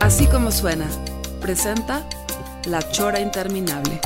[0.00, 0.86] Así como suena,
[1.40, 2.02] presenta
[2.66, 4.00] La Chora Interminable.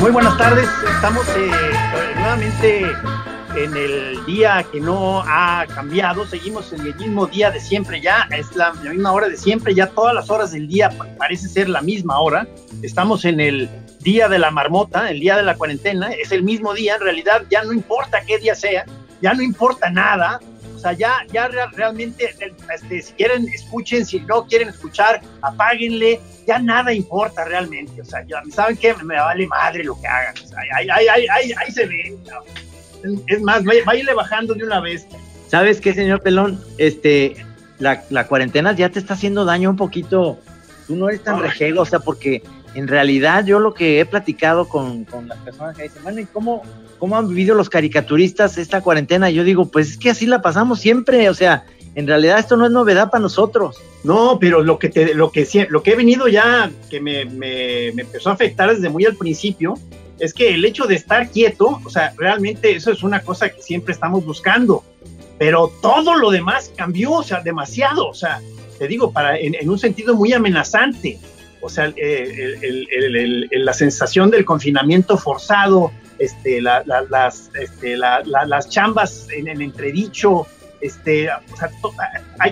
[0.00, 1.50] Muy buenas tardes, estamos eh,
[2.16, 2.86] nuevamente
[3.56, 8.28] en el día que no ha cambiado, seguimos en el mismo día de siempre ya,
[8.36, 11.48] es la, la misma hora de siempre, ya todas las horas del día pa- parece
[11.48, 12.46] ser la misma hora,
[12.82, 13.68] estamos en el
[14.00, 17.44] día de la marmota, el día de la cuarentena, es el mismo día, en realidad
[17.50, 18.84] ya no importa qué día sea,
[19.22, 20.38] ya no importa nada,
[20.74, 22.34] o sea, ya, ya re- realmente,
[22.74, 28.22] este, si quieren, escuchen, si no quieren escuchar, apáguenle, ya nada importa realmente, o sea,
[28.26, 28.94] ya, ¿saben qué?
[29.02, 32.40] Me vale madre lo que hagan, o sea, ahí, ahí, ahí, ahí, se ve, ¿no?
[33.26, 35.06] Es más, vaya- váyale bajando de una vez.
[35.48, 36.60] ¿Sabes qué, señor Pelón?
[36.78, 37.36] Este,
[37.78, 40.38] la, la cuarentena ya te está haciendo daño un poquito.
[40.86, 42.42] Tú no eres tan rejego, o sea, porque
[42.74, 46.26] en realidad yo lo que he platicado con, con las personas que dicen, bueno, ¿y
[46.26, 46.62] cómo,
[46.98, 49.30] cómo han vivido los caricaturistas esta cuarentena?
[49.30, 52.66] Yo digo, pues es que así la pasamos siempre, o sea, en realidad esto no
[52.66, 53.76] es novedad para nosotros.
[54.04, 57.90] No, pero lo que, te, lo que, lo que he venido ya, que me, me,
[57.94, 59.74] me empezó a afectar desde muy al principio,
[60.18, 63.62] es que el hecho de estar quieto, o sea, realmente eso es una cosa que
[63.62, 64.82] siempre estamos buscando,
[65.38, 68.40] pero todo lo demás cambió, o sea, demasiado, o sea,
[68.78, 71.18] te digo, para, en, un sentido muy amenazante,
[71.60, 77.02] o sea, el- el- el- el- el- la sensación del confinamiento forzado, este, la- la-
[77.02, 80.46] las, este, la- la- las chambas en, en entredicho,
[80.80, 81.70] este, o sea,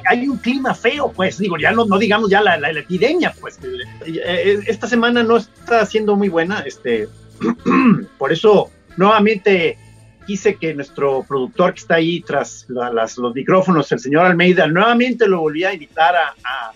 [0.06, 3.59] hay, un clima feo, pues, digo, ya no, no digamos ya la, la- epidemia, pues,
[4.06, 7.09] eh, esta semana no está siendo muy buena, este,
[8.19, 9.78] por eso nuevamente
[10.27, 15.41] quise que nuestro productor que está ahí tras los micrófonos, el señor Almeida, nuevamente lo
[15.41, 16.72] volví a invitar a, a-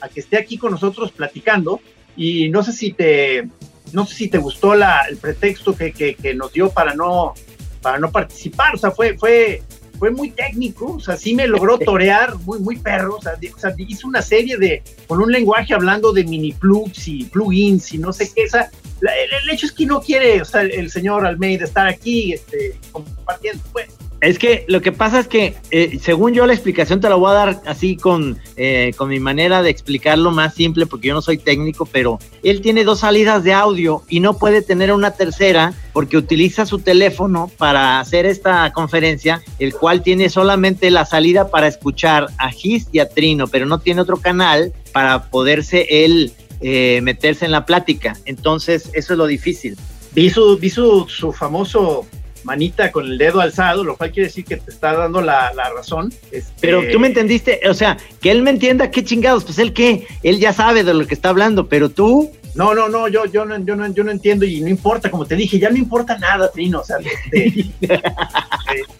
[0.00, 1.80] a que esté aquí con nosotros platicando.
[2.16, 3.48] Y no sé si te,
[3.92, 7.34] no sé si te gustó la, el pretexto que, que- que nos dio para no,
[7.80, 9.62] para no participar, o sea, fue, fue,
[10.02, 13.58] fue muy técnico, o sea, sí me logró torear muy, muy perro, o sea, o
[13.60, 17.98] sea, hizo una serie de, con un lenguaje hablando de mini plugs y plugins y
[17.98, 18.68] no sé qué, o sea,
[19.00, 21.86] la- el, el hecho es que no quiere, o sea, el, el señor Almeida estar
[21.86, 23.86] aquí, este, compartiendo, pues,
[24.22, 27.32] Es que lo que pasa es que, eh, según yo, la explicación te la voy
[27.32, 31.22] a dar así con, eh, con mi manera de explicarlo más simple, porque yo no
[31.22, 35.74] soy técnico, pero él tiene dos salidas de audio y no puede tener una tercera
[35.92, 41.66] porque utiliza su teléfono para hacer esta conferencia, el cual tiene solamente la salida para
[41.66, 47.00] escuchar a Gis y a Trino, pero no tiene otro canal para poderse él eh,
[47.02, 48.16] meterse en la plática.
[48.24, 49.76] Entonces, eso es lo difícil.
[50.12, 52.06] vi su, vi su, su famoso
[52.44, 55.70] manita con el dedo alzado, lo cual quiere decir que te está dando la, la
[55.70, 56.12] razón.
[56.30, 59.72] Este, Pero tú me entendiste, o sea, que él me entienda qué chingados, pues él
[59.72, 63.24] qué, él ya sabe de lo que está hablando, pero tú, No, no, no, yo,
[63.26, 65.78] yo, no, yo, no, yo no entiendo y no importa, como te dije, ya no
[65.78, 67.70] importa nada, Trino, o sea, este,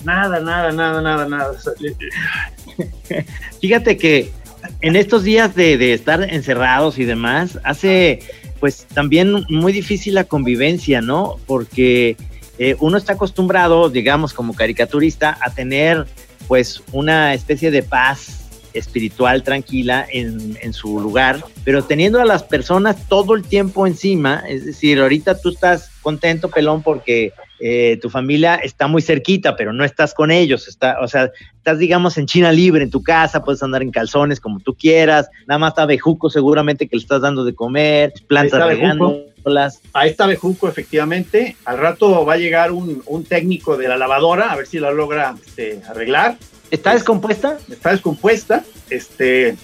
[0.04, 1.50] nada, nada, nada, nada, nada.
[1.50, 1.72] o sea,
[3.60, 4.30] fíjate que
[4.80, 8.20] en estos días de, de estar encerrados y demás, hace
[8.62, 11.36] pues también muy difícil la convivencia, ¿no?
[11.46, 12.16] Porque
[12.64, 16.06] eh, uno está acostumbrado, digamos, como caricaturista, a tener
[16.46, 22.44] pues una especie de paz espiritual tranquila en, en su lugar, pero teniendo a las
[22.44, 28.10] personas todo el tiempo encima, es decir, ahorita tú estás contento, pelón, porque eh, tu
[28.10, 32.26] familia está muy cerquita, pero no estás con ellos, está, o sea, estás, digamos, en
[32.26, 35.84] China libre, en tu casa, puedes andar en calzones como tú quieras, nada más está
[35.84, 39.31] Bejuco seguramente que le estás dando de comer, plantas Bejuco.
[39.44, 39.80] Regándolas.
[39.92, 41.56] Ahí está Bejuco, efectivamente.
[41.64, 44.90] Al rato va a llegar un, un técnico de la lavadora, a ver si la
[44.90, 46.38] logra este, arreglar.
[46.70, 47.58] ¿Está descompuesta?
[47.70, 48.64] está descompuesta.
[48.88, 49.56] Este,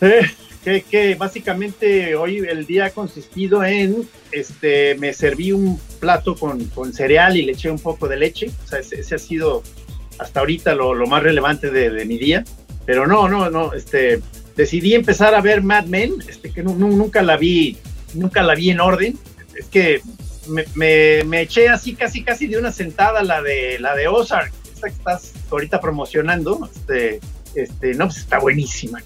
[0.00, 0.30] eh,
[0.64, 6.64] que, que básicamente hoy el día ha consistido en, este, me serví un plato con,
[6.66, 8.50] con cereal y le eché un poco de leche.
[8.64, 9.62] O sea, ese, ese ha sido
[10.18, 12.44] hasta ahorita lo, lo más relevante de, de, mi día.
[12.84, 14.20] Pero no, no, no, este,
[14.56, 17.76] decidí empezar a ver Mad Men, este, que no, no, nunca la vi,
[18.14, 19.18] nunca la vi en orden.
[19.54, 20.02] Es que
[20.48, 24.88] me, me, eché así casi, casi de una sentada la de, la de Ozark, esta
[24.88, 27.20] que estás ahorita promocionando, este,
[27.54, 29.02] este, no, pues está buenísima,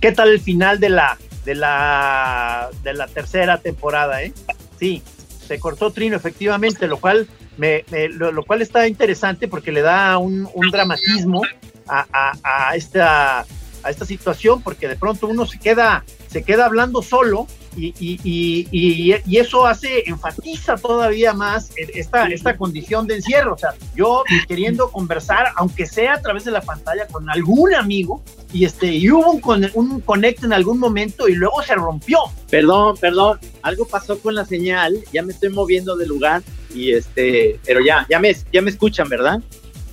[0.00, 4.34] ¿Qué tal el final de la, de la, de la tercera temporada, eh?
[4.78, 5.02] Sí,
[5.46, 7.26] se cortó Trino, efectivamente, lo cual,
[7.56, 11.40] me, lo, cual está interesante porque le da un, dramatismo
[11.88, 13.46] a, a, esta,
[13.82, 17.46] a esta situación, porque de pronto uno se queda, se queda hablando solo
[17.76, 23.54] y, y, y, y, eso hace, enfatiza todavía más esta, esta condición de encierro.
[23.54, 28.20] O sea, yo queriendo conversar, aunque sea a través de la pantalla, con algún amigo,
[28.52, 32.18] y este, y hubo un, un conecto en algún momento y luego se rompió.
[32.50, 36.42] Perdón, perdón, algo pasó con la señal, ya me estoy moviendo de lugar,
[36.74, 39.40] y este, pero ya, ya me, ya me escuchan, ¿verdad?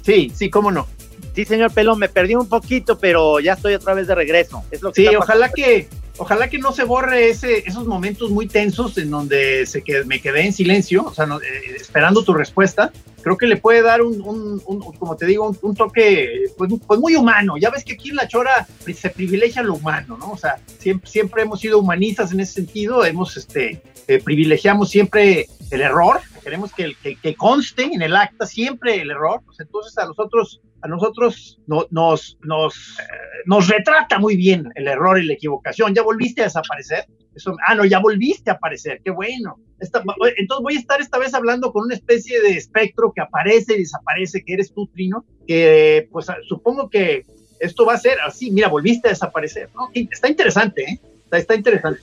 [0.02, 0.88] Sí, sí, cómo no.
[1.36, 4.64] Sí, señor Pelón, me perdí un poquito, pero ya estoy otra vez de regreso.
[4.72, 8.48] Es lo que sí, ojalá que, ojalá que no se borre ese, esos momentos muy
[8.48, 12.92] tensos en donde se que, me quedé en silencio, o sea, eh, esperando tu respuesta.
[13.22, 14.60] Creo que le puede dar un,
[14.98, 17.56] como te digo, un, toque pues, pues, muy humano.
[17.58, 20.32] Ya ves que aquí en La Chora se privilegia lo humano, ¿no?
[20.32, 25.48] O sea, siempre, siempre hemos sido humanistas en ese sentido, hemos, este, eh, privilegiamos siempre
[25.70, 29.98] el error, queremos que, que, que, conste en el acta siempre el error, pues entonces
[29.98, 33.04] a nosotros, a nosotros no, nos, nos, eh,
[33.46, 35.94] nos retrata muy bien el error y la equivocación.
[35.94, 37.06] ¿Ya volviste a desaparecer?
[37.36, 39.58] Eso, ah, no, ya volviste a aparecer, qué bueno.
[39.80, 43.80] entonces voy a estar esta vez hablando con una especie de espectro que aparece y
[43.80, 47.26] desaparece, que eres tú, Trino, que pues supongo que
[47.62, 49.70] esto va a ser así, mira, volviste a desaparecer.
[49.76, 49.90] ¿no?
[49.94, 51.00] Está interesante, ¿eh?
[51.24, 52.02] Está, está interesante.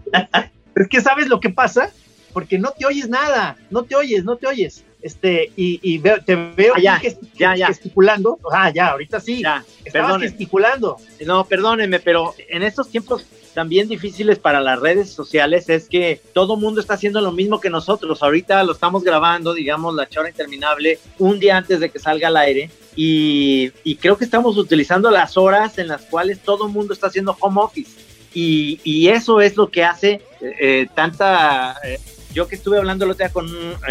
[0.75, 1.91] es que sabes lo que pasa,
[2.35, 4.85] porque no te oyes nada, no te oyes, no te oyes.
[5.01, 8.39] Este, y, veo, te veo ah, ya, ya, gesticulando.
[8.51, 9.43] Ah, ya, ahorita sí.
[9.43, 10.97] Ya, Estabas gesticulando.
[11.27, 16.57] No, perdónenme, pero en estos tiempos también difíciles para las redes sociales es que todo
[16.57, 18.23] mundo está haciendo lo mismo que nosotros.
[18.23, 22.37] Ahorita lo estamos grabando, digamos, la chora interminable, un día antes de que salga al
[22.39, 22.71] aire.
[22.97, 23.71] Y,
[24.01, 27.93] creo que estamos utilizando las horas en las cuales todo mundo está haciendo home office.
[28.33, 31.77] Y, eso es lo que hace eh, tanta...
[31.85, 32.01] Eh,
[32.35, 33.49] yo que estuve hablando el otro día con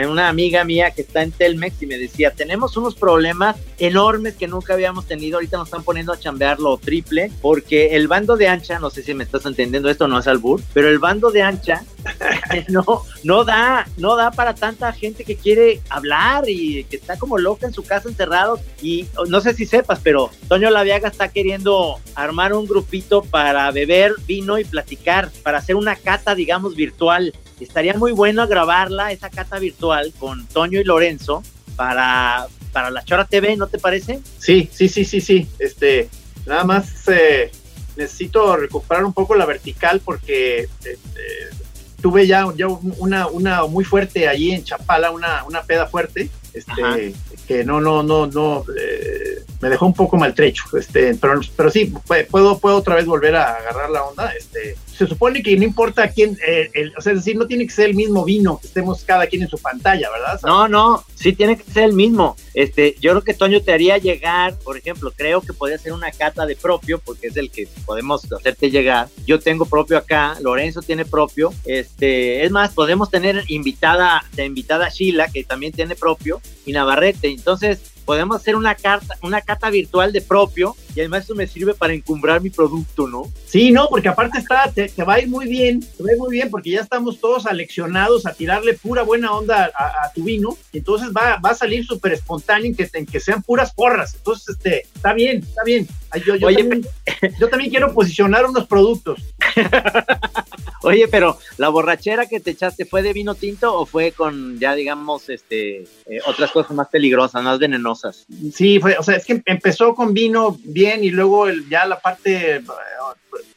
[0.07, 4.48] una amiga mía que está en Telmex y me decía, tenemos unos problemas enormes que
[4.48, 8.50] nunca habíamos tenido, ahorita nos están poniendo a chambear lo triple, porque el bando de
[8.50, 11.42] ancha, no sé si me estás entendiendo, esto no es albur, pero el bando de
[11.42, 11.86] ancha
[12.68, 17.38] no, no da, no da para tanta gente que quiere hablar y que está como
[17.38, 22.00] loca en su casa encerrado y no sé si sepas, pero Toño Laviaga está queriendo
[22.16, 27.94] armar un grupito para beber vino y platicar, para hacer una cata, digamos, virtual estaría
[27.95, 31.44] muy bueno grabarla, esa cata virtual, con Toño y Lorenzo
[31.75, 34.19] para, para la Chora TV, ¿no te parece?
[34.38, 35.48] Sí, sí, sí, sí, sí.
[35.60, 36.10] Este,
[36.45, 37.51] nada más eh,
[37.95, 41.00] necesito recuperar un poco la vertical porque este,
[42.01, 47.13] tuve ya, ya una, una muy fuerte allí en Chapala, una, una peda fuerte, este,
[47.48, 49.33] que no, no, no, no, eh,
[49.63, 51.94] me dejó un poco maltrecho, este, pero, pero sí,
[52.30, 56.10] puedo, puedo otra vez volver a agarrar la onda, este, se supone que no importa
[56.10, 59.06] quién, eh, o sea, es decir, no tiene que ser el mismo vino que estemos
[59.06, 60.38] cada quien en su pantalla, ¿verdad?
[60.44, 62.36] No, no, sí tiene que ser el mismo.
[62.54, 66.12] Este, yo creo que Toño te haría llegar, por ejemplo, creo que podría ser una
[66.12, 69.07] cata de propio, porque es el que podemos hacerte llegar.
[69.25, 71.54] Yo tengo propio acá, Lorenzo tiene propio.
[71.63, 77.30] Este, es más, podemos tener invitada, de invitada Sheila, que también tiene propio, y Navarrete.
[77.30, 81.74] Entonces, podemos hacer una carta, una cata virtual de propio y además eso me sirve
[81.74, 83.32] para encumbrar mi producto, ¿no?
[83.46, 86.20] Sí, no, porque aparte está, te, va a ir muy bien, te va a ir
[86.20, 90.58] muy bien porque ya estamos todos aleccionados a tirarle pura buena onda a, tu vino
[90.72, 94.13] y entonces va, va a salir súper espontáneo en que, en que sean puras porras.
[94.16, 95.88] Entonces, este, está bien, está bien.
[96.25, 96.86] Yo, yo, también,
[97.39, 99.20] yo también quiero posicionar unos productos.
[100.84, 104.75] Oye, pero la borrachera que te echaste fue de vino tinto o fue con ya
[104.75, 107.93] digamos este eh, otras cosas más peligrosas, más venenosas.
[108.54, 112.00] Sí, fue, o sea, es que empezó con vino bien y luego el, ya la
[112.00, 112.62] parte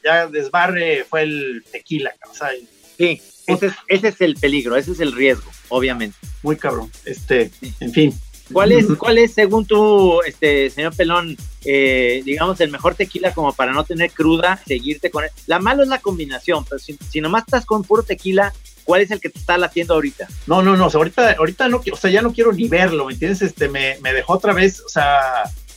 [0.04, 2.50] ya desbarre fue el tequila, o sea,
[2.96, 6.16] sí, ese es, ese es el peligro, ese es el riesgo, obviamente.
[6.42, 6.90] Muy cabrón.
[7.04, 7.50] Este,
[7.80, 8.14] en fin,
[8.52, 13.52] ¿Cuál es, cuál es según tú, este, señor Pelón, eh, digamos, el mejor tequila como
[13.52, 15.30] para no tener cruda, seguirte con él?
[15.46, 18.52] La malo es la combinación, pero si, si nomás estás con puro tequila,
[18.86, 20.26] ¿cuál es el que te está latiendo ahorita?
[20.46, 23.42] No, no, no, ahorita, ahorita no, o sea, ya no quiero ni verlo, ¿me entiendes?
[23.42, 25.20] Este, me, me dejó otra vez, o sea,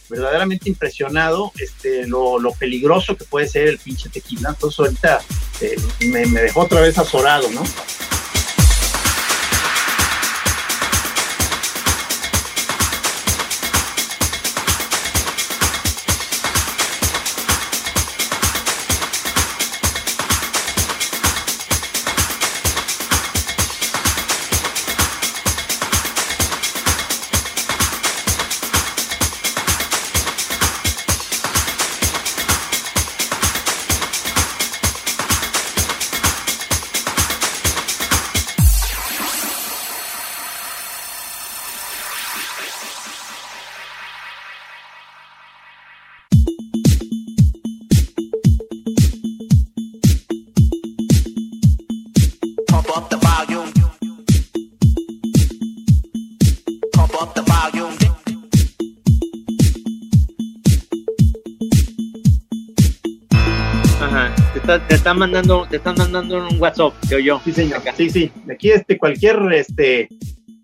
[0.10, 4.50] verdaderamente impresionado, este, lo, lo peligroso que puede ser el pinche tequila.
[4.50, 5.22] Entonces ahorita
[5.62, 5.76] eh,
[6.08, 7.64] me, me dejó otra vez azorado, ¿no?
[65.10, 67.42] Están mandando, te están mandando un WhatsApp, que yo.
[67.44, 67.82] Sí, señor.
[67.98, 68.32] Sí, sí.
[68.46, 70.08] De aquí, este, cualquier, este,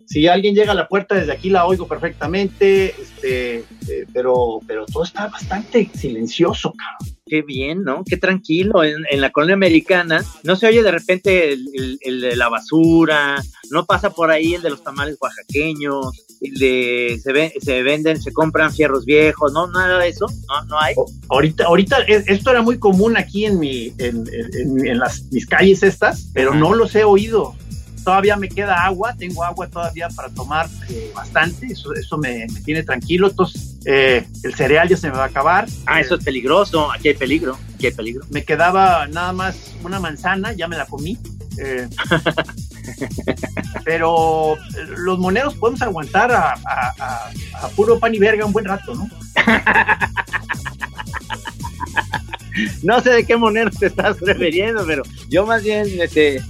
[0.05, 3.57] si alguien llega a la puerta desde aquí la oigo perfectamente, este,
[3.89, 7.14] eh, pero, pero todo está bastante silencioso, cabrón.
[7.27, 8.03] Qué bien, ¿no?
[8.05, 8.83] Qué tranquilo.
[8.83, 12.49] En, en la colonia americana no se oye de repente el, el- el de la
[12.49, 13.41] basura,
[13.71, 16.05] no pasa por ahí el de los tamales oaxaqueños,
[16.41, 20.65] el de se, ve- se venden, se compran fierros viejos, no, nada de eso, no,
[20.65, 20.93] no hay.
[20.97, 24.99] O- Ahorita, ahorita, es- esto era muy común aquí en mi, en, en- en- en
[24.99, 27.55] las, mis calles estas, pero no los he oído.
[28.03, 32.61] Todavía me queda agua, tengo agua todavía para tomar eh, bastante, eso, eso me, me
[32.61, 33.29] tiene tranquilo.
[33.29, 35.65] Entonces, eh, el cereal ya se me va a acabar.
[35.85, 38.25] Ah, Eh, eso es peligroso, aquí hay peligro, aquí hay peligro.
[38.31, 41.17] me quedaba nada más una manzana, ya me la comí.
[41.57, 41.87] eh,
[43.85, 44.59] pero eh,
[44.97, 48.93] los moneros podemos aguantar a, a- a- a puro pan y verga un buen rato,
[48.95, 49.09] ¿no?
[52.83, 56.41] No sé de qué monero te estás refiriendo, pero yo más bien, este,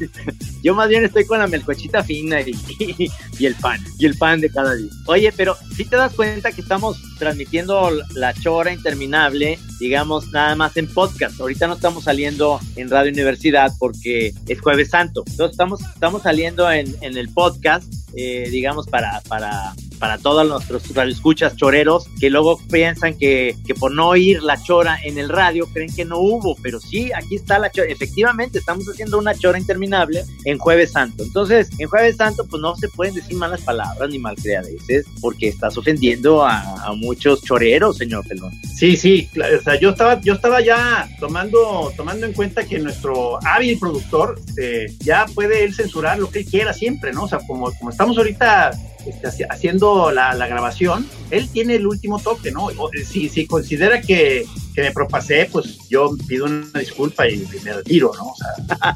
[0.65, 4.49] yo más bien estoy con la melcochita fina y, el pan, y el pan de
[4.49, 4.89] cada día.
[5.05, 10.75] Oye, pero si te das cuenta que estamos transmitiendo la chora interminable, digamos, nada más
[10.77, 11.39] en podcast.
[11.39, 15.23] Ahorita no estamos saliendo en Radio Universidad porque es Jueves Santo.
[15.27, 20.83] Entonces estamos, estamos saliendo en, en el podcast, eh, digamos, para, para, para todos nuestros
[21.07, 25.67] escuchas choreros que luego piensan que, que por no oír la chora en el radio
[25.73, 27.87] creen que no hubo, pero sí, aquí está la chora.
[27.89, 31.23] Efectivamente, estamos haciendo una chora interminable en Jueves Santo.
[31.23, 35.77] Entonces, en Jueves Santo, pues no se pueden decir malas palabras ni malcriadeces porque estás
[35.77, 38.51] ofendiendo a, a muchos choreros, señor Pelón.
[38.75, 43.39] Sí, sí, o sea, yo estaba, yo estaba ya tomando, tomando en cuenta que nuestro
[43.45, 47.23] hábil productor este, ya puede él censurar lo que él quiera siempre, ¿no?
[47.23, 48.71] O sea, como, como estamos ahorita
[49.07, 52.69] este, haci- haciendo la, la grabación, él tiene el último toque, ¿no?
[52.69, 57.73] Eh, si, si considera que, que me propasé, pues yo pido una disculpa y me
[57.73, 58.25] retiro, ¿no?
[58.27, 58.95] O sea,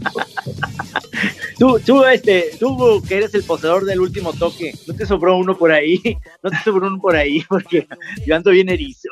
[1.57, 5.57] Tú, tú, este, tú que eres el poseedor del último toque, ¿no te sobró uno
[5.57, 5.99] por ahí?
[6.43, 7.43] ¿No te sobró uno por ahí?
[7.49, 7.85] Porque
[8.25, 9.09] yo ando bien erizo.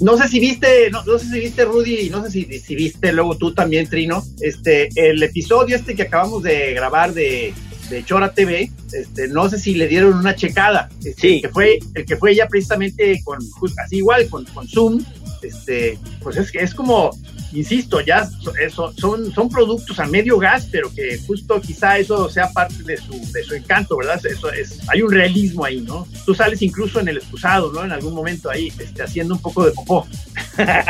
[0.00, 2.76] no sé si viste, no, no sé si viste Rudy, y no sé si, si
[2.76, 7.52] viste luego tú también, Trino, este, el episodio este que acabamos de grabar de,
[7.90, 11.34] de Chora TV, este, no sé si le dieron una checada, este, Sí.
[11.36, 13.38] el que fue, el que fue ya precisamente con,
[13.84, 15.04] así igual, con, con Zoom,
[15.42, 17.10] este, pues es que es como,
[17.52, 22.28] insisto, ya so- eso- son, son productos a medio gas, pero que justo quizá eso
[22.28, 24.20] sea parte de su, de su encanto, ¿verdad?
[24.26, 26.06] Eso es, hay un realismo ahí, ¿no?
[26.26, 27.84] Tú sales incluso en el excusado, ¿no?
[27.84, 30.06] En algún momento ahí, este, haciendo un poco de popó.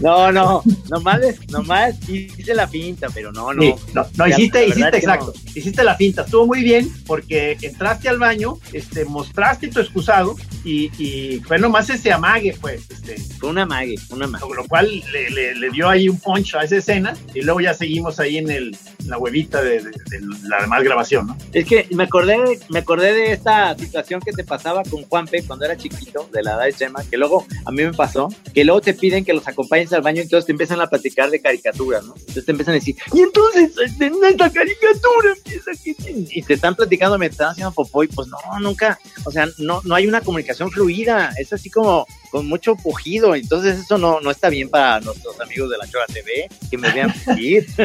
[0.00, 3.62] No, no, nomás, nomás hice la pinta, pero no, no.
[3.62, 3.74] Sí,
[4.16, 8.58] no, hiciste, la hiciste, exacto, hiciste la finta, estuvo muy bien porque entraste al baño,
[8.72, 13.95] este, mostraste tu excusado y, y fue nomás ese amague, pues, este, Fue una mague,
[14.10, 17.60] una lo cual le, le- le dio ahí un punch a esa escena y luego
[17.60, 21.36] ya seguimos ahí en, el, en la huevita de, de- de la demás grabación, ¿no?
[21.52, 25.64] Es que me acordé, me acordé de esta situación que te pasaba con Juanpe cuando
[25.64, 28.80] era chiquito, de la edad de Chema, que luego a mí me pasó, que luego
[28.80, 32.04] te piden que los acompañes al baño y entonces te empiezan a platicar de caricaturas,
[32.04, 32.14] ¿no?
[32.16, 35.96] Entonces te empiezan a decir, y entonces este, en esta caricatura empieza que...
[36.30, 39.80] Y te están platicando mientras están haciendo popó y pues no, nunca, o sea, no,
[39.84, 44.30] no hay una comunicación fluida, es así como con mucho pujido, entonces eso no, no
[44.32, 47.66] está bien para nuestros amigos de la Chora TV, que me vean ir.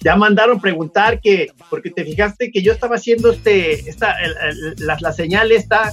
[0.00, 4.36] Ya mandaron preguntar que, porque te fijaste que yo estaba haciendo este, esta, el-
[4.78, 5.92] el- la, la señal esta,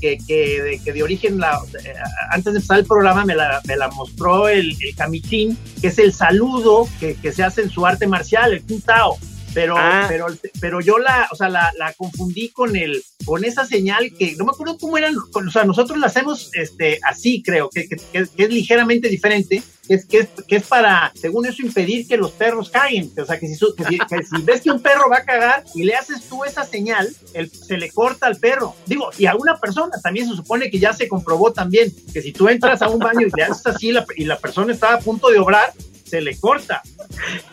[0.00, 1.94] que, que, de, que de origen, la, eh,
[2.30, 6.12] antes de empezar el programa, me la, me la mostró el, Kamitin, que es el
[6.12, 9.18] saludo que, que se hace en su arte marcial, el Kuntao.
[9.54, 10.06] Pero, Ah.
[10.08, 10.26] pero,
[10.60, 14.44] pero yo la, o sea, la, la confundí con el, con esa señal que no
[14.44, 18.26] me acuerdo cómo eran, o sea, nosotros la hacemos este, así, creo, que, que, que-
[18.36, 22.16] que es ligeramente diferente, que es, que, es, que es para, según eso, impedir que
[22.16, 23.12] los perros caguen.
[23.16, 25.24] O sea, que si, su- que si, que si ves que un perro va a
[25.24, 28.74] cagar y le haces tú esa señal, el- se le corta al perro.
[28.86, 32.32] Digo, y a una persona también se supone que ya se comprobó también, que si
[32.32, 34.98] tú entras a un baño y le haces así la- y la persona está a
[34.98, 35.72] punto de obrar,
[36.04, 36.82] se le corta.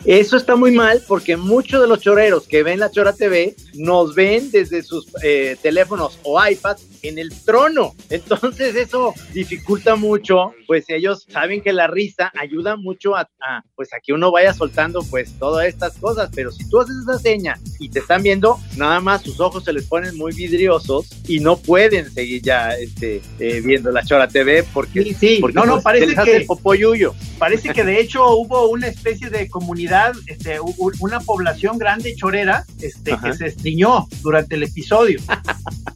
[0.04, 4.14] Eso está muy mal porque muchos de los choreros que ven la Chora TV nos
[4.14, 7.94] ven desde sus eh, teléfonos o iPads en el trono.
[8.10, 13.92] Entonces eso dificulta mucho, pues ellos saben que la risa ayuda mucho a, a, pues
[13.92, 17.58] a que uno vaya soltando pues todas estas cosas, pero si tú haces esa seña
[17.78, 21.56] y te están viendo, nada más sus ojos se les ponen muy vidriosos y no
[21.56, 25.38] pueden seguir ya este, eh, viendo la Chora TV porque, Sí, sí.
[25.40, 27.14] porque no, no, pues, parece se les hace que, popó yuyo.
[27.38, 30.58] parece que de hecho hubo una especie de comunidad, este,
[31.00, 33.30] una población grande chorera, este, Ajá.
[33.30, 35.20] que se estriñó durante el episodio.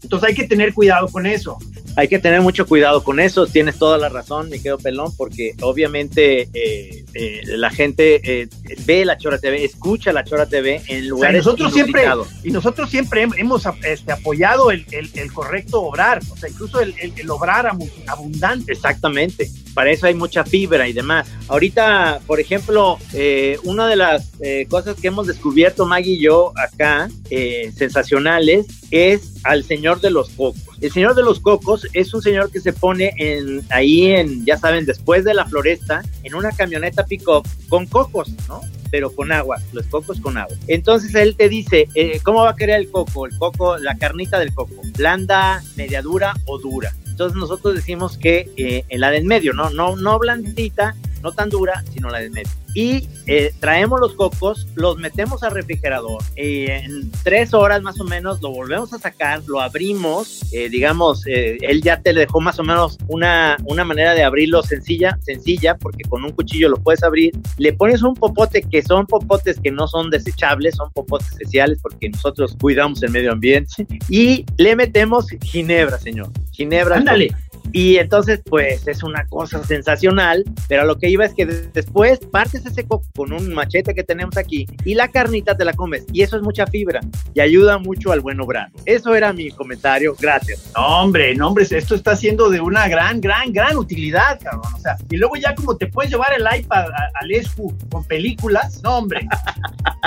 [0.02, 1.58] Entonces hay que tener cuidado con eso.
[1.98, 3.46] hay que tener mucho cuidado con eso.
[3.46, 8.48] Tienes toda la razón, mi querido Pelón, porque obviamente eh, eh, la gente eh,
[8.84, 12.04] ve la Chora TV, escucha la Chora TV en lugares O sea, nosotros siempre
[12.44, 16.80] y nosotros siempre hem- hemos este, apoyado el, el- el correcto obrar, o sea, incluso
[16.80, 17.66] el, el- obrar
[18.06, 18.72] abundante.
[18.72, 21.28] Exactamente, para eso hay mucha fibra y demás.
[21.48, 26.54] Ahorita, por ejemplo, eh, una de las eh, cosas que hemos descubierto Maggie y yo
[26.56, 30.78] acá, eh, sensacionales, es al Señor de los Cocos.
[30.80, 34.56] El Señor de los Cocos es un señor que se pone en, ahí en, ya
[34.56, 38.62] saben, después de la floresta, en una camioneta pick-up con cocos, ¿no?
[38.90, 40.56] pero con agua, los cocos con agua.
[40.68, 43.26] Entonces él te dice, eh, ¿cómo va a querer el coco?
[43.26, 46.94] El coco, la carnita del coco, blanda, media dura o dura.
[47.16, 49.70] Entonces nosotros decimos que eh, la del medio, ¿no?
[49.70, 50.94] No, no blandita,
[51.26, 52.50] no tan dura, sino la del medio.
[52.74, 56.22] Y eh, traemos los cocos, los metemos al refrigerador.
[56.36, 60.42] eh, en tres horas más o menos lo volvemos a sacar, lo abrimos.
[60.52, 64.62] eh, digamos, eh, él ya te dejó más o menos una, una manera de abrirlo
[64.62, 67.32] sencilla, sencilla, porque con un cuchillo lo puedes abrir.
[67.58, 72.08] Le pones un popote que son popotes que no son desechables, son popotes especiales porque
[72.10, 73.86] nosotros cuidamos el medio ambiente.
[74.08, 76.30] Y le metemos ginebra, señor.
[76.52, 76.96] Ginebra.
[76.96, 77.34] Ándale.
[77.72, 81.68] Y entonces, pues es una cosa sensacional, pero a lo que iba es que de-
[81.68, 85.72] después partes ese coco con un machete que tenemos aquí y la carnita te la
[85.72, 86.04] comes.
[86.12, 87.00] Y eso es mucha fibra
[87.34, 88.70] y ayuda mucho al buen obrar.
[88.84, 90.14] Eso era mi comentario.
[90.18, 90.70] Gracias.
[90.76, 94.72] No, hombre, no, hombre, esto está siendo de una gran, gran, gran utilidad, cabrón.
[94.74, 96.86] O sea, y luego ya como te puedes llevar el iPad
[97.20, 99.26] al ESCU con películas, no, hombre.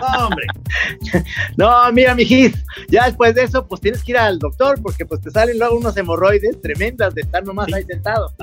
[0.01, 0.45] No, hombre.
[1.57, 2.53] No, mira, mijis,
[2.89, 5.77] ya después de eso, pues tienes que ir al doctor porque pues te salen luego
[5.77, 8.33] unos hemorroides tremendas de estar nomás ahí sentado.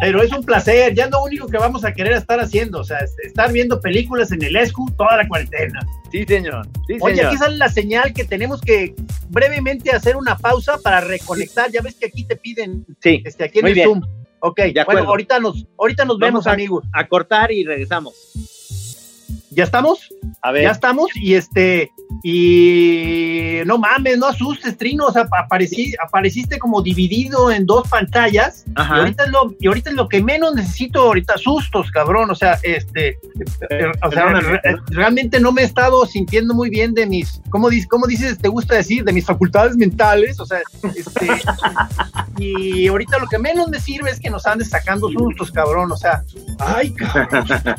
[0.00, 2.84] Pero es un placer, ya es lo único que vamos a querer estar haciendo, o
[2.84, 5.80] sea, es- estar viendo películas en el ESCU toda la cuarentena.
[6.12, 6.66] Sí, señor.
[6.86, 7.26] Sí, Oye, señor.
[7.28, 8.94] aquí sale la señal que tenemos que
[9.28, 11.70] brevemente hacer una pausa para reconectar.
[11.70, 13.88] Ya ves que aquí te piden, Sí, este, aquí en Muy el bien.
[13.88, 14.02] Zoom.
[14.40, 15.08] Ok, De bueno, acuerdo.
[15.08, 16.84] ahorita nos, ahorita nos Vamos vemos, a- amigos.
[16.92, 18.14] a cortar y regresamos.
[19.50, 20.08] ¿Ya estamos?
[20.42, 20.62] A ver.
[20.64, 21.90] Ya estamos y este
[22.22, 28.64] y no mames, no asustes, Trino, o sea, aparecí, apareciste como dividido en dos pantallas
[28.74, 28.96] Ajá.
[28.96, 32.34] y ahorita es lo y ahorita es lo que menos necesito ahorita sustos, cabrón, o
[32.34, 33.18] sea, este
[33.70, 34.82] eh, o sea, re- perdóname.
[34.90, 38.48] realmente no me he estado sintiendo muy bien de mis ¿cómo dices, cómo dices, te
[38.48, 40.60] gusta decir de mis facultades mentales, o sea,
[40.96, 41.28] este
[42.38, 45.96] y ahorita lo que menos me sirve es que nos andes sacando sustos, cabrón, o
[45.96, 46.22] sea,
[46.58, 47.44] ay, cabrón.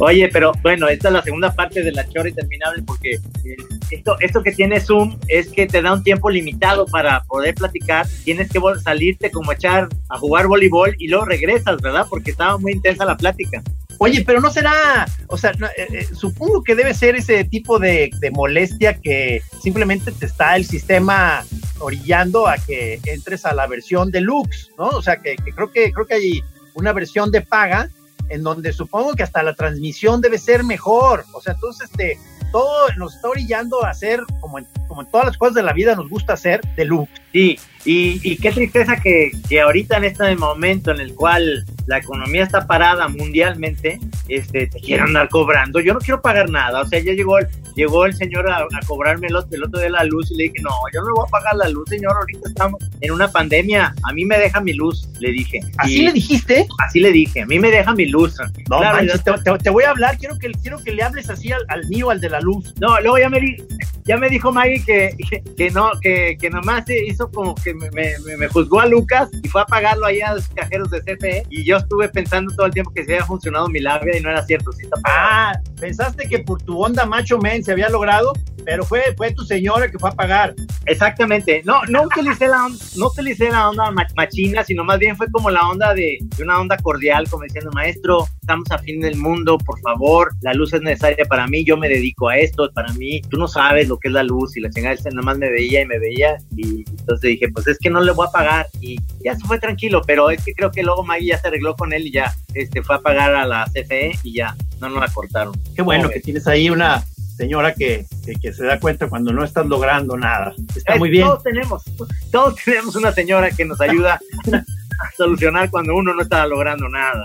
[0.00, 3.12] Oye, pero bueno, esta es la segunda parte de la chora interminable porque
[3.44, 3.56] eh,
[3.90, 8.06] esto, esto que tiene Zoom es que te da un tiempo limitado para poder platicar.
[8.24, 12.06] Tienes que salirte como echar a jugar voleibol y luego regresas, ¿verdad?
[12.10, 13.62] Porque estaba muy intensa la plática.
[13.98, 17.78] Oye, pero no será, o sea, no, eh, eh, supongo que debe ser ese tipo
[17.78, 21.44] de, de molestia que simplemente te está el sistema
[21.78, 24.88] orillando a que entres a la versión deluxe, ¿no?
[24.88, 26.42] O sea, que, que creo que creo que hay
[26.74, 27.88] una versión de paga
[28.28, 31.24] en donde supongo que hasta la transmisión debe ser mejor.
[31.32, 32.18] O sea, entonces este,
[32.52, 35.72] todo nos está orillando a hacer como en, como en todas las cosas de la
[35.72, 37.10] vida nos gusta hacer deluxe.
[37.32, 41.98] Sí, y, y qué tristeza que, que ahorita en este momento en el cual la
[41.98, 43.98] economía está parada mundialmente,
[44.28, 45.80] este, te quieran andar cobrando.
[45.80, 46.82] Yo no quiero pagar nada.
[46.82, 49.88] O sea, ya llegó el, llegó el señor a, a cobrarme el el otro de
[49.90, 52.12] la luz y le dije, no, yo no le voy a pagar la luz, señor.
[52.14, 53.94] Ahorita estamos en una pandemia.
[54.02, 55.60] A mí me deja mi luz, le dije.
[55.78, 56.66] ¿Así Y le dijiste?
[56.86, 58.36] Así le dije, a mí me deja mi luz.
[58.68, 61.30] No, Claro, manches, te, te- te voy a hablar, quiero que, quiero que le hables
[61.30, 62.74] así al, al mío, al de la luz.
[62.80, 63.56] No, luego ya me, di-
[64.04, 67.90] ya me dijo Maggie que, que, que no, que, que nomás hizo como que me,
[67.90, 71.44] me- me juzgó a Lucas y fue a pagarlo ahí a los cajeros de CFE
[71.50, 74.30] y yo estuve pensando todo el tiempo que se había funcionado mi labia y no
[74.30, 74.86] era cierto, sí.
[75.04, 78.32] Ah, pensaste que por tu onda macho men se había logrado,
[78.64, 80.54] pero fue, fue tu señora que fue a pagar.
[80.86, 85.16] Exactamente, no, no utilicé la onda, no utilicé la onda ma- machina, sino más bien
[85.16, 88.98] fue como la onda de, de una onda cordial, como diciendo, maestro, estamos a fin
[89.00, 92.70] del mundo, por favor, la luz es necesaria para mí, yo me dedico a esto,
[92.72, 95.36] para mí, tú no sabes lo que es la luz y la chingada, nada más
[95.36, 98.30] me veía y me veía y entonces dije, pues es que no le voy a
[98.30, 101.48] pagar y ya se fue tranquilo, pero es que creo que luego Maggie ya se
[101.48, 104.88] arregló con él y ya este, fue a pagar a la CFE y ya, no
[104.88, 105.54] nos la cortaron.
[105.76, 107.04] Qué bueno ¿Cómo que tienes ahí una
[107.36, 110.54] señora que, que, que se da cuenta cuando no estás logrando nada.
[110.74, 111.26] Está Es- muy bien.
[111.26, 111.84] Todos tenemos,
[112.32, 114.18] todos tenemos una señora que nos ayuda
[114.52, 117.24] a solucionar cuando uno no está logrando nada.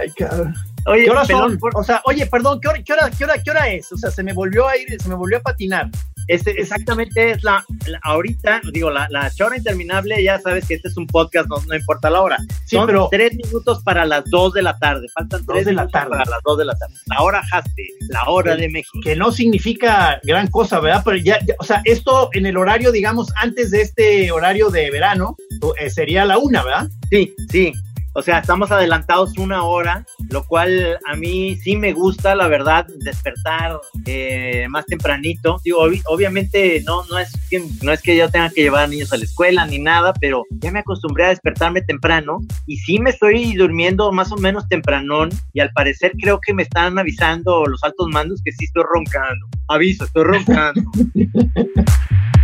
[0.00, 0.54] Ay, cabrón.
[0.86, 1.58] Oye, ¿Qué son?
[1.58, 3.90] por- O sea, oye, perdón, ¿qué hora, qué, hora, qué, hora, ¿qué hora es?
[3.90, 5.88] O sea, se me volvió a ir, se me volvió a patinar.
[6.28, 10.88] este, exactamente es la, la- ahorita, digo, la, la chora interminable, ya sabes que este
[10.88, 12.36] es un podcast, no, no importa la hora.
[12.64, 15.72] Sí, Son pero tres minutos para las dos de la tarde, faltan Dos tres de
[15.72, 16.10] la tarde.
[16.10, 16.94] para las dos de la tarde.
[17.06, 18.98] La hora Haste, la hora de México.
[19.04, 21.02] que no significa gran cosa, ¿verdad?
[21.04, 24.90] Pero ya, ya, o sea, esto en el horario, digamos, antes de este horario de
[24.90, 25.36] verano,
[25.78, 26.88] eh, sería la una, ¿verdad?
[27.08, 27.72] Sí, sí.
[28.18, 32.86] O sea, estamos adelantados una hora, lo cual a mí sí me gusta, la verdad,
[33.00, 35.60] despertar eh, más tempranito.
[36.06, 39.18] Obviamente no, no, es que, no es que yo tenga que llevar a niños a
[39.18, 43.52] la escuela ni nada, pero ya me acostumbré a despertarme temprano y sí me estoy
[43.52, 48.08] durmiendo más o menos tempranón y al parecer creo que me están avisando los altos
[48.08, 49.46] mandos que sí estoy roncando.
[49.68, 50.80] Aviso, estoy roncando.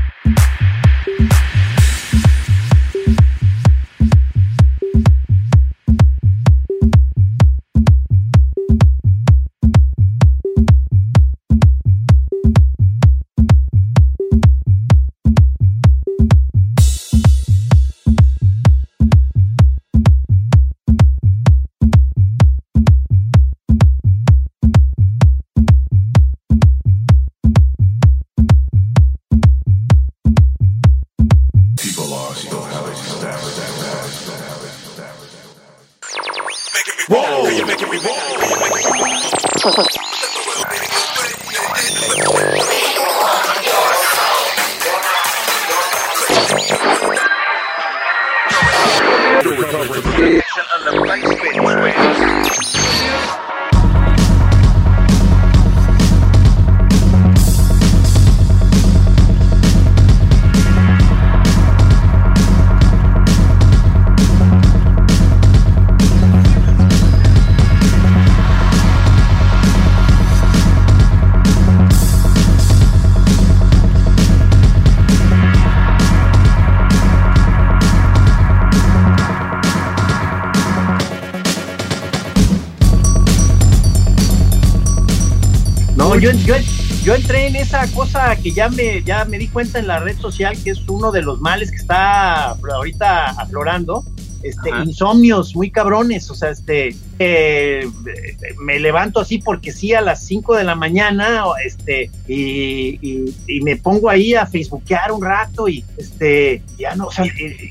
[86.22, 90.16] yo, entré en esa cosa que ya me, ya me di cuenta en la red
[90.18, 94.04] social que es uno de los males que está ahorita aflorando.
[94.42, 97.88] Este, insomnios muy cabrones, o sea, este, eh,
[98.60, 104.10] me levanto así porque sí a las 5 de la mañana, este, y, me pongo
[104.10, 107.24] ahí a facebookear un rato y, este, ya no, o sea,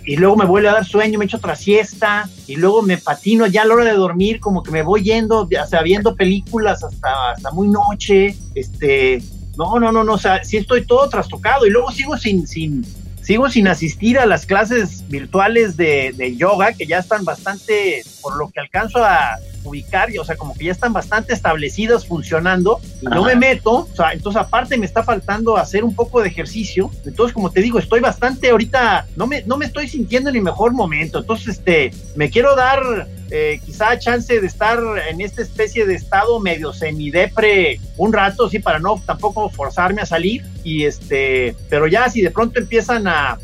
[0.05, 3.47] y, luego me vuelve a dar sueño, me echo otra siesta, y luego me patino
[3.47, 6.83] ya a la hora de dormir, como que me voy yendo, o sea, viendo películas
[6.85, 9.21] hasta, hasta muy noche, este,
[9.57, 12.85] no, no, no, no, o sea, sí estoy todo trastocado, y luego sigo sin, sin,
[13.31, 18.49] sigo sin asistir a las clases virtuales de, yoga, que ya están bastante, por lo
[18.49, 23.23] que alcanzo a ubicar, o sea, como que ya están bastante establecidas, funcionando, y no
[23.23, 27.33] me meto, o sea, entonces aparte me está faltando hacer un poco de ejercicio, entonces
[27.33, 30.73] como te digo, estoy bastante ahorita, no me, no me estoy sintiendo en mi mejor
[30.73, 34.77] momento, entonces, este, me quiero dar eh, quizá chance de estar
[35.09, 40.05] en esta especie de estado medio semidepre un rato, sí, para no tampoco forzarme a
[40.05, 40.43] salir.
[40.63, 43.37] Y este, pero ya si de pronto empiezan a,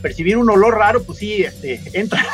[0.00, 2.24] percibir un olor raro, pues sí, este, entra.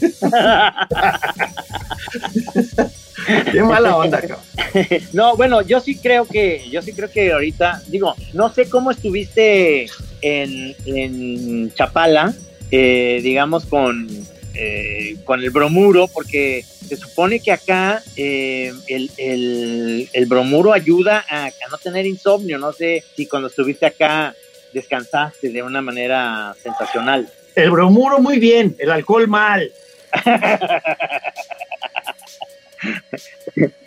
[3.52, 4.20] Qué mala onda,
[5.12, 8.90] No, bueno, yo sí creo que, yo sí creo que ahorita, digo, no sé cómo
[8.90, 9.86] estuviste
[10.22, 12.34] en, en Chapala,
[12.70, 14.08] eh, digamos, con
[14.60, 21.78] eh, con el bromuro, porque se supone que acá eh, el, bromuro ayuda a, no
[21.78, 22.58] tener insomnio.
[22.58, 24.34] No sé si cuando estuviste acá
[24.72, 27.30] descansaste de una manera sensacional.
[27.54, 29.70] El bromuro muy bien, el alcohol mal.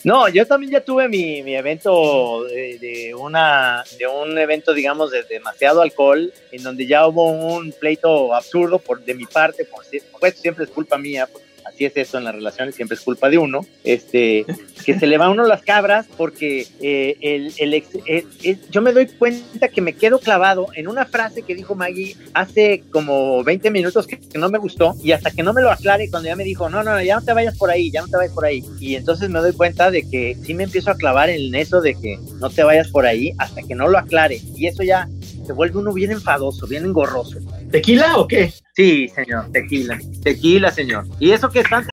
[0.04, 5.82] No, yo también ya tuve mi, evento de, una de un evento digamos de demasiado
[5.82, 9.86] alcohol en donde ya hubo un pleito absurdo por de mi parte, por
[10.34, 11.28] siempre es culpa mía,
[11.72, 14.46] así es eso en las relaciones, siempre es culpa de uno, este,
[14.86, 19.08] que se le va a uno las cabras porque eh, el, el, yo me doy
[19.08, 24.08] cuenta que me quedo clavado en una frase que dijo Maggie hace como 20 minutos
[24.08, 26.70] que, no me gustó y hasta que no me lo aclare cuando ya me dijo,
[26.70, 28.64] no, no, ya no te vayas por ahí, ya no te vayas por ahí.
[28.80, 31.96] Y entonces me doy cuenta de que sí me empiezo a clavar en eso de
[31.96, 34.42] que no te vayas por ahí hasta que no lo aclare.
[34.56, 35.08] Y eso ya
[35.46, 37.40] se vuelve uno bien enfadoso, bien engorroso.
[37.72, 38.52] ¿Tequila o qué?
[38.76, 39.98] Sí, señor, tequila.
[40.24, 41.06] Tequila, señor.
[41.20, 41.88] Y eso que están.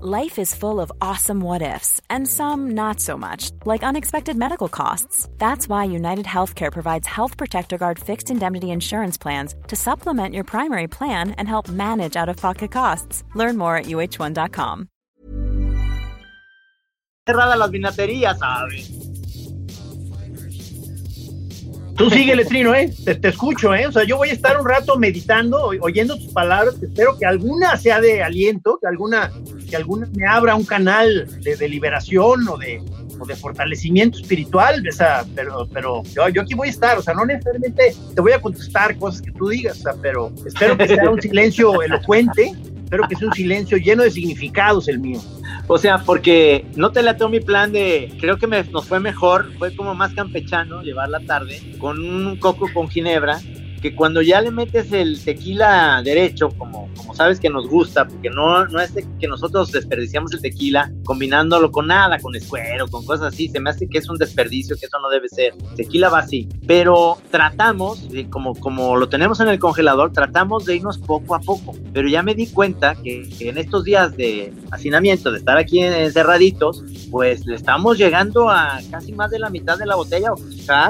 [0.00, 4.68] Life is full of awesome what ifs, and some not so much, like unexpected medical
[4.68, 5.30] costs.
[5.38, 10.44] That's why United Healthcare provides Health Protector Guard fixed indemnity insurance plans to supplement your
[10.44, 13.24] primary plan and help manage out of pocket costs.
[13.34, 14.88] Learn more at uh1.com.
[17.26, 19.03] Cerrada las vinaterías, ¿sabes?
[21.96, 22.92] Tú sigue, Letrino, ¿eh?
[23.04, 23.86] Te, escucho, ¿eh?
[23.86, 26.74] O sea, yo voy a estar un rato meditando, oyendo tus palabras.
[26.82, 29.30] Espero que alguna sea de aliento, que alguna,
[29.68, 32.82] que alguna me abra un canal de, deliberación liberación o de,
[33.20, 37.14] o de fortalecimiento espiritual, esa, pero, pero yo, yo aquí voy a estar, o sea,
[37.14, 40.88] no necesariamente te voy a contestar cosas que tú digas, o sea, pero espero que
[40.88, 42.52] sea un silencio elocuente,
[42.82, 45.20] espero que sea un silencio lleno de significados el mío.
[45.66, 49.50] O sea, porque no te lató mi plan de, creo que me, nos fue mejor,
[49.58, 53.40] fue como más campechano llevar la tarde con un coco con ginebra
[53.84, 58.30] que cuando ya le metes el tequila derecho, como, como sabes que nos gusta, porque
[58.30, 63.34] no, no es que nosotros desperdiciamos el tequila combinándolo con nada, con escuero, con cosas
[63.34, 65.52] así, se me hace que es un desperdicio, que eso no debe ser.
[65.76, 70.96] Tequila va así, pero tratamos, como, como lo tenemos en el congelador, tratamos de irnos
[70.96, 75.40] poco a poco, pero ya me di cuenta que, en estos días de hacinamiento, de
[75.40, 79.96] estar aquí encerraditos, pues le estamos llegando a casi más de la mitad de la
[79.96, 80.36] botella, o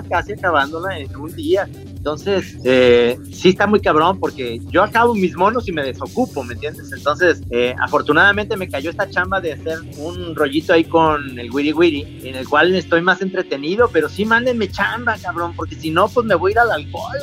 [0.08, 1.68] casi acabándola en un día.
[2.04, 6.52] Entonces, eh, sí está muy cabrón porque yo acabo mis monos y me desocupo, ¿me
[6.52, 6.92] entiendes?
[6.92, 11.72] Entonces, eh, afortunadamente me cayó esta chamba de hacer un rollito ahí con el Wiri
[11.72, 16.06] Wiri, en el cual estoy más entretenido, pero sí mándenme chamba, cabrón, porque si no,
[16.08, 17.16] pues me voy a ir al alcohol,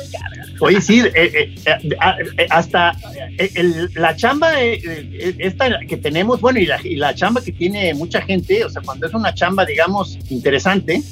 [0.58, 1.54] Oye, sí, eh,
[2.50, 2.92] hasta
[3.94, 8.64] la chamba esta que tenemos, bueno, y la, y la, chamba que tiene mucha gente,
[8.64, 11.02] o sea, cuando es una chamba, digamos, interesante,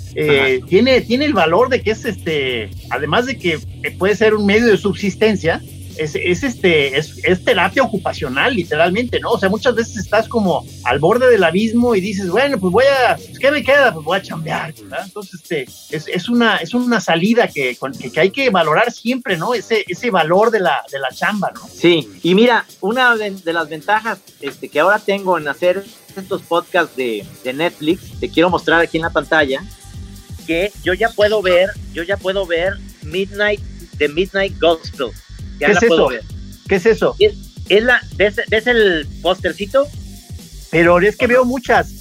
[0.68, 3.59] tiene, tiene el valor de que es este, además de que
[3.98, 5.60] puede ser un medio de subsistencia,
[6.00, 9.32] es, este, es, terapia ocupacional, literalmente, ¿no?
[9.32, 12.84] O sea, muchas veces estás como al borde del abismo y dices, bueno, pues voy
[12.84, 13.92] a, pues, ¿qué me queda?
[13.92, 15.02] Pues voy a chambear, ¿verdad?
[15.04, 17.76] Entonces, este, es, una, es una salida que,
[18.12, 19.52] que, hay que valorar siempre, ¿no?
[19.54, 21.68] Ese, ese valor de la, de la chamba, ¿no?
[21.68, 25.84] Sí, y mira, una de, las ventajas este, que ahora tengo en hacer
[26.16, 29.62] estos podcasts de, de Netflix, te quiero mostrar aquí en la pantalla,
[30.46, 33.60] que yo ya puedo ver, yo ya puedo ver Midnight,
[33.98, 35.10] The Midnight Gospel.
[35.58, 36.08] Ya ¿Qué es eso?
[36.68, 37.16] ¿Qué es eso?
[37.18, 39.86] Es, la, ¿ves, el póstercito?
[40.70, 41.92] Pero es que veo muchas.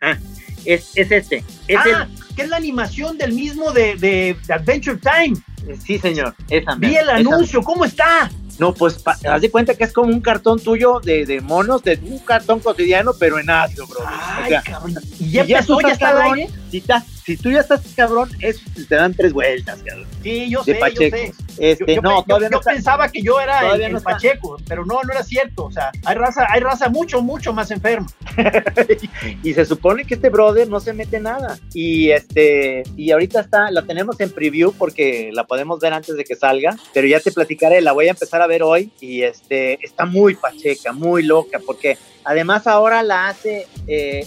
[0.00, 0.18] Ah,
[0.64, 1.44] es, es este.
[1.68, 5.36] Es ah, que es la animación del mismo de, de, Adventure Time.
[5.84, 6.34] Sí, señor.
[6.50, 8.30] Esa, Vi el anuncio, ¿cómo está?
[8.58, 11.98] No, pues haz de cuenta que es como un cartón tuyo de, de, monos, de
[12.02, 14.00] un cartón cotidiano, pero en ácido, bro.
[14.06, 14.94] Ay, cabrón.
[15.18, 16.48] ¿Y ya, ya, ya está al aire?
[16.70, 20.06] Si tú ya estás cabrón, es, te dan tres vueltas, cabrón.
[20.22, 21.32] Sí, yo sé, yo sé.
[21.58, 25.22] Este, yo, no, todavía no pensaba que yo era el, Pacheco, pero no, no era
[25.22, 25.64] cierto.
[25.64, 28.06] O sea, hay raza, hay raza mucho, mucho más enferma.
[29.42, 31.58] y se supone que este brother no se mete nada.
[31.72, 36.24] Y este, y ahorita está, la tenemos en preview porque la podemos ver antes de
[36.24, 39.84] que salga, pero ya te platicaré, la voy a empezar a ver hoy y este,
[39.84, 41.96] está muy pacheca, muy loca, porque
[42.28, 44.26] Además, ahora la hace, eh,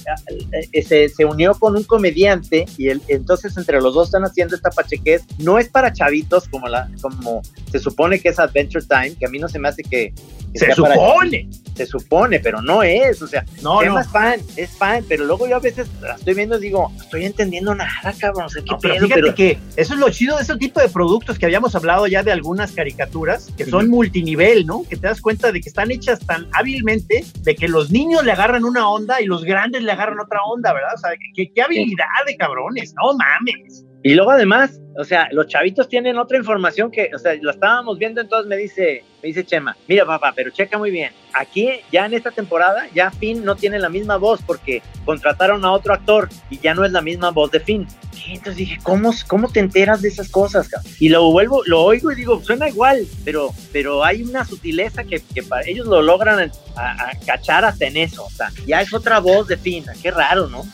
[0.71, 4.69] eh, se, unió con un comediante y el, entonces entre los dos están haciendo esta
[4.69, 5.25] pachequez.
[5.37, 9.29] No es para chavitos como, la, como se supone que es Adventure Time, que a
[9.29, 10.13] mí no se me hace que,
[10.53, 11.49] se supone.
[11.75, 13.21] se supone, pero no es.
[13.21, 13.99] O sea, no, no.
[13.99, 17.03] es fan, es fan, pero luego yo a veces la estoy viendo y digo, no
[17.03, 18.45] estoy entendiendo nada, cabrón.
[18.45, 21.37] O sea, ¿qué pero fíjate que eso es lo chido de ese tipo de productos
[21.37, 24.83] que habíamos hablado ya de algunas caricaturas que son multinivel, ¿no?
[24.83, 28.31] Que te das cuenta de que están hechas tan hábilmente de que los niños le
[28.31, 30.93] agarran una onda y los grandes le agarran otra onda, ¿verdad?
[30.95, 33.85] O sea, qué, qué habilidad de cabrones, no mames.
[34.01, 37.97] Y luego además, o sea, los chavitos tienen otra información que, o sea, lo estábamos
[37.97, 42.05] viendo, entonces me dice, me dice Chema, mira papá, pero checa muy bien, aquí ya
[42.05, 46.29] en esta temporada ya Finn no tiene la misma voz porque contrataron a otro actor
[46.49, 47.87] y ya no es la misma voz de Finn.
[48.27, 50.69] Entonces dije, ¿cómo, cómo te enteras de esas cosas?
[50.99, 55.21] Y lo vuelvo, lo oigo y digo, suena igual, pero, pero hay una sutileza que,
[55.43, 59.47] para ellos lo logran a, cachar hasta en eso, o sea, ya es otra voz
[59.47, 60.65] de Finn, qué raro, ¿no?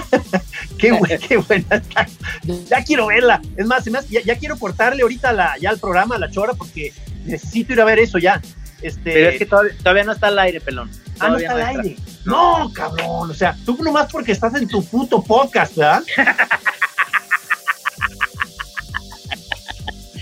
[0.78, 1.82] qué, buena, qué buena.
[2.68, 3.40] Ya quiero verla.
[3.56, 6.92] Es más, ya, ya, quiero cortarle ahorita ya al programa, a la chora, porque
[7.24, 8.40] necesito ir a ver eso ya.
[8.82, 9.12] Este...
[9.12, 10.90] Pero es que todavía, no está al aire, pelón.
[11.18, 11.96] ah, no está al aire.
[12.24, 12.70] No.
[12.72, 13.30] cabrón.
[13.30, 16.02] O sea, tú nomás porque estás en tu puto podcast, ¿verdad?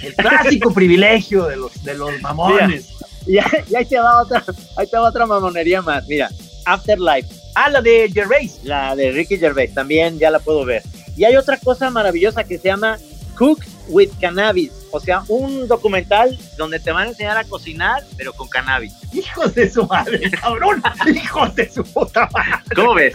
[0.02, 2.90] El clásico privilegio de los, de los mamones.
[3.26, 4.44] y ahí te va otra,
[4.76, 6.06] ahí te va otra mamonería más.
[6.06, 6.30] Mira,
[6.66, 7.28] Afterlife.
[7.54, 8.60] Ah, la de Gervais.
[8.64, 10.82] La de Ricky Gervais, también ya la puedo ver.
[11.16, 12.98] Y hay otra cosa maravillosa que se llama
[13.38, 18.32] Cook with Cannabis, o sea, un documental donde te van a enseñar a cocinar, pero
[18.32, 18.94] con cannabis.
[19.12, 20.82] Hijos de su madre, cabrón,
[21.14, 22.62] hijos de su puta madre.
[22.74, 23.14] ¿Cómo ves?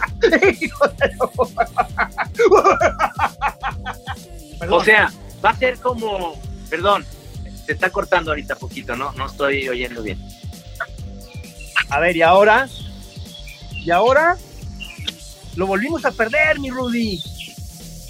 [0.60, 1.30] Hijos de su
[4.70, 5.12] O sea,
[5.44, 6.40] va a ser como,
[6.70, 7.04] perdón,
[7.66, 9.12] se está cortando ahorita poquito, ¿no?
[9.12, 10.24] No estoy oyendo bien.
[11.90, 12.68] A ver, ¿y ahora?
[13.72, 14.36] ¿Y ahora?
[15.56, 17.20] Lo volvimos a perder, mi Rudy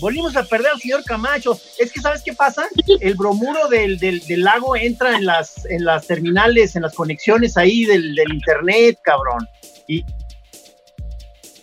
[0.02, 1.58] volvimos a perder al señor Camacho.
[1.78, 2.66] Es que, ¿sabes qué pasa?
[3.00, 8.18] El bromuro del, lago entra en las, en las terminales, en las conexiones ahí del,
[8.30, 9.48] internet, cabrón.
[9.86, 10.04] Y.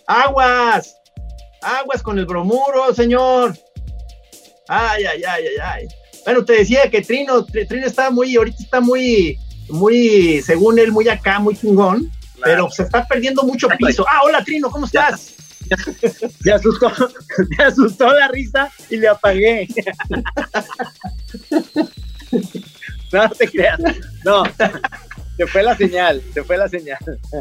[0.06, 0.96] ¡Aguas!
[1.62, 3.56] Aguas con el bromuro, señor.
[4.66, 5.88] Ay, ay, ay, ay, ay.
[6.24, 11.08] Bueno, te decía que Trino, Trino está muy, ahorita está muy, muy, según él, muy
[11.08, 12.10] acá, muy chingón,
[12.42, 14.06] pero se está perdiendo mucho piso.
[14.10, 15.34] Ah, hola Trino, ¿cómo estás?
[16.42, 16.90] Se asustó,
[17.56, 19.68] se asustó la risa y le apagué.
[23.12, 23.80] No te creas.
[24.24, 24.44] No,
[25.36, 26.98] se fue la señal, se fue la señal.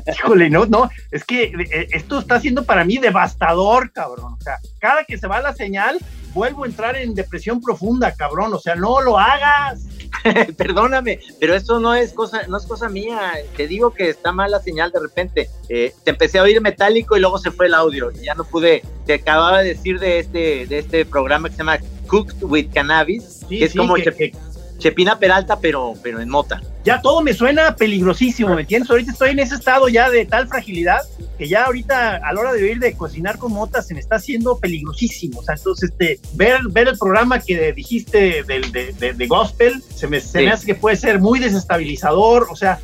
[0.07, 4.33] Híjole, no, no, es que eh, esto está siendo para mí devastador, cabrón.
[4.33, 5.99] O sea, cada que se va la señal,
[6.33, 8.53] vuelvo a entrar en depresión profunda, cabrón.
[8.53, 9.85] O sea, no lo hagas.
[10.57, 13.33] Perdóname, pero eso no es cosa, no es cosa mía.
[13.55, 15.49] Te digo que está mal la señal de repente.
[15.69, 18.43] Eh, te empecé a oír metálico y luego se fue el audio y ya no
[18.43, 18.83] pude.
[19.05, 23.45] Te acababa de decir de este, de este programa que se llama Cooked with Cannabis,
[23.47, 24.33] que es como que,
[24.79, 26.61] Chepina Peralta, pero, pero en mota.
[26.85, 28.89] Ya todo me suena peligrosísimo, ¿me entiendes?
[28.89, 31.01] Ahorita estoy en ese estado ya de tal fragilidad
[31.39, 34.17] que ya ahorita a la hora de oír de cocinar con motas se me está
[34.17, 35.39] haciendo peligrosísimo.
[35.39, 40.08] O sea, entonces este, ver, ver el programa que dijiste del, de, de, gospel se,
[40.08, 42.47] me, se me hace que puede ser muy desestabilizador.
[42.52, 42.78] O sea,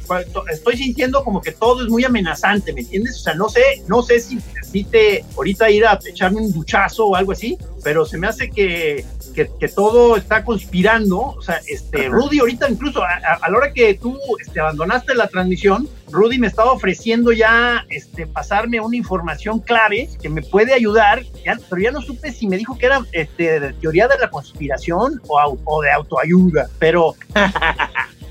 [0.49, 3.17] estoy sintiendo como que todo es muy amenazante, ¿me entiendes?
[3.17, 7.15] O sea, no sé, no sé si necesite ahorita ir a echarme un duchazo o
[7.17, 9.03] algo así, pero se me hace que
[9.35, 11.19] que, todo está conspirando.
[11.19, 15.87] O sea, este, Rudy ahorita incluso a, la hora que tú este, abandonaste la transmisión,
[16.15, 21.23] Rudy me estaba ofreciendo ya este, pasarme una información clave que me puede ayudar,
[21.69, 25.81] pero ya no supe si me dijo que era este, teoría de la conspiración o,
[25.81, 27.15] de autoayuda, pero...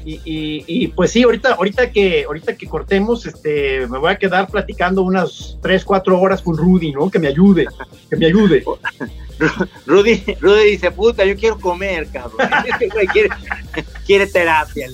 [0.06, 0.20] Y,
[0.66, 5.00] y, pues sí, ahorita, ahorita que, ahorita que cortemos, este, me voy a quedar platicando
[5.00, 7.10] unas 3, 4 horas con Rudy, ¿no?
[7.10, 7.66] Que me ayude,
[8.10, 8.62] que me ayude.
[9.86, 12.36] Rudy, Rudy dice, puta, yo quiero comer, cabrón.
[12.68, 13.30] Este quiere,
[14.04, 14.88] quiere terapia.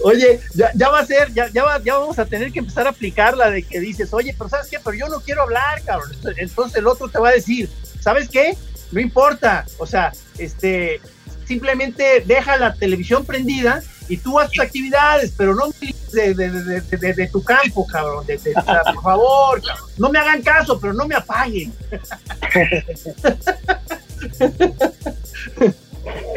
[0.00, 2.90] Oye, ya, ya, va a ser, ya, ya, ya vamos a tener que empezar a
[2.90, 4.78] aplicar la de que dices, oye, pero ¿sabes qué?
[4.78, 6.12] Pero yo no quiero hablar, cabrón.
[6.36, 7.68] Entonces el otro te va a decir,
[8.00, 8.56] ¿sabes qué?
[8.90, 9.64] No importa.
[9.78, 11.00] O sea, este,
[11.46, 15.70] simplemente deja la televisión prendida y tú haz tus actividades, pero no
[16.12, 18.26] de, de, de, tu campo, cabrón.
[18.26, 19.62] por favor,
[19.96, 21.72] no me hagan caso, pero no me apaguen.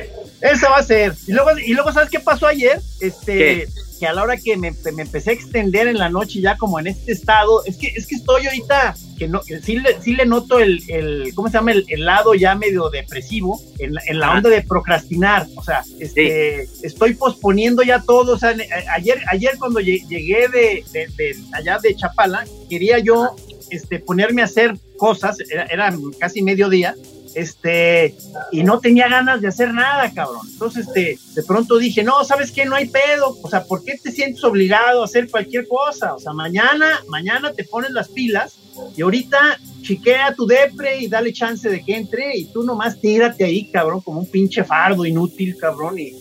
[0.51, 1.13] Esa va a ser.
[1.27, 2.79] Y luego, y luego ¿sabes qué pasó ayer?
[3.01, 3.67] Este,
[3.99, 6.87] que a la hora que me, empecé a extender en la noche ya como en
[6.87, 10.59] este estado, es que, es que estoy ahorita, que no, sí, le, sí le noto
[10.59, 11.71] el, el, ¿cómo se llama?
[11.71, 17.15] El, lado ya medio depresivo, en, en la onda de procrastinar, o sea, este, estoy
[17.15, 18.55] posponiendo ya todo, o sea,
[18.93, 23.35] ayer, ayer cuando llegué de, de, allá de Chapala, quería yo
[23.71, 26.95] este, ponerme a hacer cosas, era, era casi mediodía,
[27.35, 28.15] este,
[28.51, 30.47] y no tenía ganas de hacer nada, cabrón.
[30.51, 32.65] Entonces, este, de pronto dije, no, ¿sabes qué?
[32.65, 33.37] No hay pedo.
[33.43, 36.13] O sea, ¿por qué te sientes obligado a hacer cualquier cosa?
[36.13, 38.57] O sea, mañana, mañana te pones las pilas
[38.95, 43.43] y ahorita chiquea tu depre y dale chance de que entre y tú nomás tírate
[43.43, 46.13] ahí, cabrón, como un pinche fardo inútil, cabrón, y,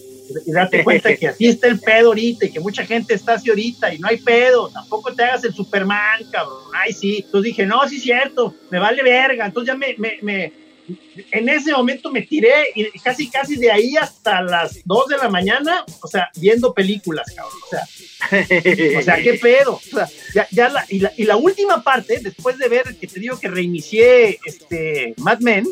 [0.46, 3.92] date cuenta que así está el pedo ahorita y que mucha gente está así ahorita
[3.92, 7.22] y no hay pedo, tampoco te hagas el Superman, cabrón, ay sí.
[7.24, 9.46] Entonces dije, no, sí es cierto, me vale verga.
[9.46, 10.63] Entonces ya me, me, me
[11.30, 15.28] en ese momento me tiré y casi, casi de ahí hasta las 2 de la
[15.28, 17.58] mañana, o sea, viendo películas, cabrón.
[17.64, 19.74] O sea, o sea qué pedo.
[19.74, 23.06] O sea, ya, ya la, y, la, y la última parte, después de ver que
[23.06, 25.66] te digo que reinicié este Mad Men,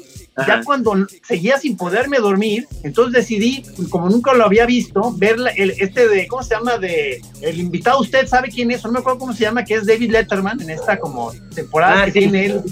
[0.46, 0.94] ya cuando
[1.26, 6.26] seguía sin poderme dormir, entonces decidí, como nunca lo había visto, ver el, este de,
[6.26, 6.78] ¿cómo se llama?
[6.78, 9.86] De, el invitado, usted sabe quién es, no me acuerdo cómo se llama, que es
[9.86, 12.62] David Letterman, en esta como temporada ah, que tiene él,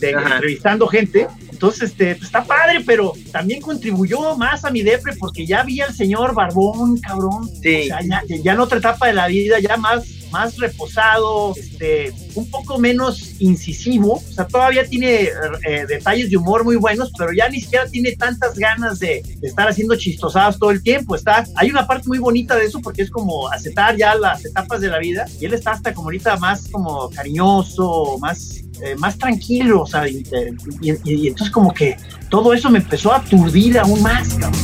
[0.00, 1.26] de, entrevistando gente.
[1.60, 5.82] Entonces, este, pues, está padre, pero también contribuyó más a mi depre porque ya vi
[5.82, 7.50] al señor Barbón, cabrón.
[7.62, 7.82] Sí.
[7.82, 12.12] O sea, ya, ya en otra etapa de la vida, ya más más reposado, este,
[12.34, 15.28] un poco menos incisivo, o sea, todavía tiene
[15.66, 19.68] eh, detalles de humor muy buenos, pero ya ni siquiera tiene tantas ganas de, estar
[19.68, 21.16] haciendo chistosadas todo el tiempo.
[21.16, 24.80] Está, hay una parte muy bonita de eso porque es como aceptar ya las etapas
[24.80, 29.18] de la vida y él está hasta como ahorita más como cariñoso, más eh, más
[29.18, 30.24] tranquilo, o sea, y,
[30.80, 31.96] y, entonces como que
[32.28, 34.60] todo eso me empezó a aturdir aún más, cabrón.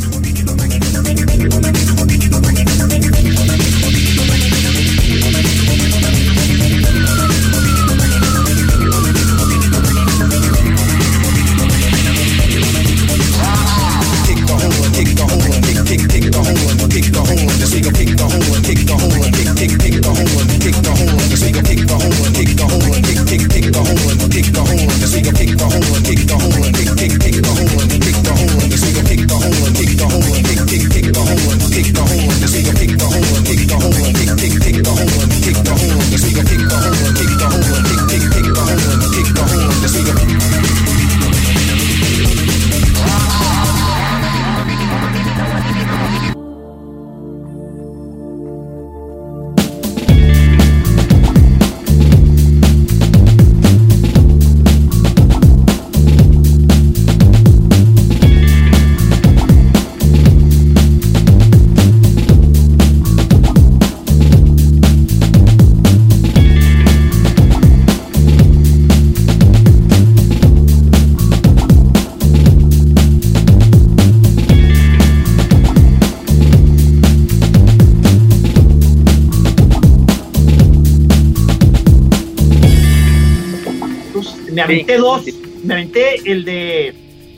[84.57, 85.24] Me aventé dos.
[85.64, 86.94] Me aventé el de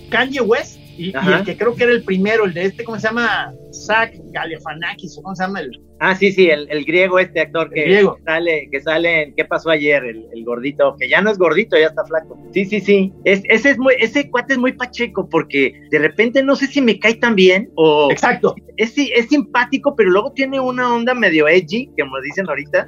[0.09, 2.99] Kanye West y, y el que creo que era el primero, el de este, ¿cómo
[2.99, 3.53] se llama?
[3.87, 5.61] Zach Galifianakis, ¿cómo se llama?
[5.61, 5.71] El,
[6.01, 9.71] Ah, sí, sí, el, el griego, este actor que sale, que sale en ¿Qué pasó
[9.71, 10.05] ayer?
[10.05, 12.39] El, el, gordito, que ya no es gordito, ya está flaco.
[12.53, 13.13] Sí, sí, sí.
[13.25, 16.81] Es, ese es muy, ese cuate es muy pacheco porque de repente no sé si
[16.81, 18.11] me cae tan bien o.
[18.13, 18.55] Exacto.
[18.77, 22.87] Es, es simpático, pero luego tiene una onda medio edgy, como dicen ahorita,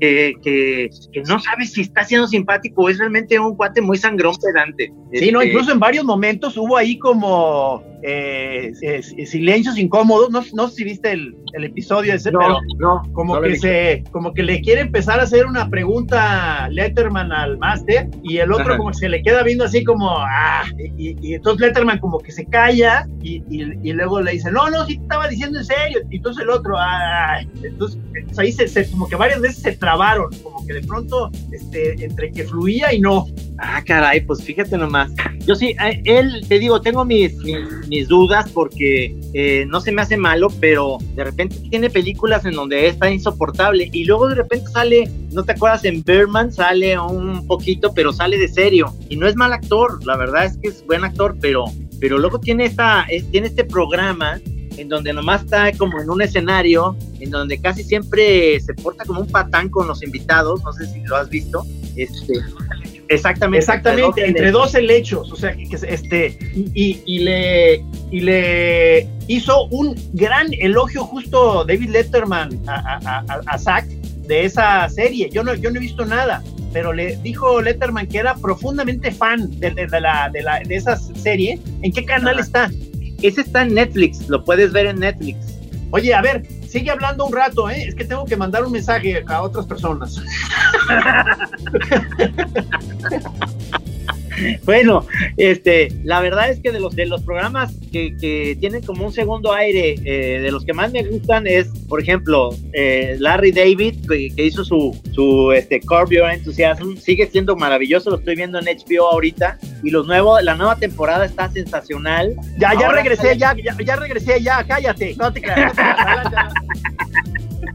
[0.00, 3.98] que, que, que no sabes si está siendo simpático o es realmente un cuate muy
[3.98, 4.92] sangrón pedante.
[5.12, 10.30] Sí, no, este incluso en varios momentos hubo ahí como eh, eh, silencios incómodos.
[10.30, 13.56] No, no sé si viste el, el episodio ese, no, pero no, como no que
[13.56, 18.52] se, como que le quiere empezar a hacer una pregunta Letterman al máster y el
[18.52, 18.76] otro Ajá.
[18.76, 20.64] como que se le queda viendo así como ah,
[20.96, 24.70] y, y entonces Letterman como que se calla y, y, y luego le dice no,
[24.70, 26.00] no, sí te estaba diciendo en serio.
[26.10, 29.72] Y entonces el otro, ah, entonces pues ahí se, se, como que varias veces se
[29.72, 33.26] trabaron, como que de pronto este, entre que fluía y no.
[33.58, 35.10] Ah, caray, pues fíjate nomás.
[35.46, 37.58] Yo sí, eh, él, te digo, tengo mis, mis,
[37.88, 42.52] mis dudas porque eh, no se me hace malo, pero de repente tiene películas en
[42.52, 47.46] donde está insoportable y luego de repente sale, no te acuerdas, en Birdman sale un
[47.46, 50.84] poquito, pero sale de serio y no es mal actor, la verdad es que es
[50.86, 51.64] buen actor, pero,
[52.00, 54.40] pero luego tiene, esta, es, tiene este programa
[54.78, 59.20] en donde nomás está como en un escenario, en donde casi siempre se porta como
[59.20, 61.64] un patán con los invitados, no sé si lo has visto.
[61.96, 62.34] Este,
[63.08, 63.58] exactamente.
[63.58, 66.38] Exactamente, entre dos helechos, o sea, que, este,
[66.74, 73.40] y, y, le, y le hizo un gran elogio justo David Letterman a, a, a,
[73.46, 75.30] a Zach de esa serie.
[75.32, 76.42] Yo no, yo no he visto nada,
[76.72, 80.76] pero le dijo Letterman que era profundamente fan de, de, de la, de, la, de
[80.76, 81.58] esa serie.
[81.82, 82.42] ¿En qué canal Ajá.
[82.42, 82.70] está?
[83.22, 85.38] Ese está en Netflix, lo puedes ver en Netflix.
[85.90, 87.84] Oye, a ver, sigue hablando un rato, ¿eh?
[87.88, 90.20] Es que tengo que mandar un mensaje a otras personas.
[94.64, 99.06] bueno, este, la verdad es que de los de los programas que, que tienen como
[99.06, 103.52] un segundo aire, eh, de los que más me gustan es, por ejemplo, eh, Larry
[103.52, 108.36] David, que, que, hizo su, su este, Curb Your Enthusiasm, sigue siendo maravilloso, lo estoy
[108.36, 112.34] viendo en HBO ahorita, y los nuevos, la nueva temporada está sensacional.
[112.58, 115.74] Ya, ya Ahora regresé, ya, ya, ya, regresé, ya, cállate, no te creas.
[115.74, 116.36] No te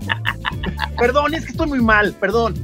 [0.97, 2.55] perdón, es que estoy muy mal, perdón.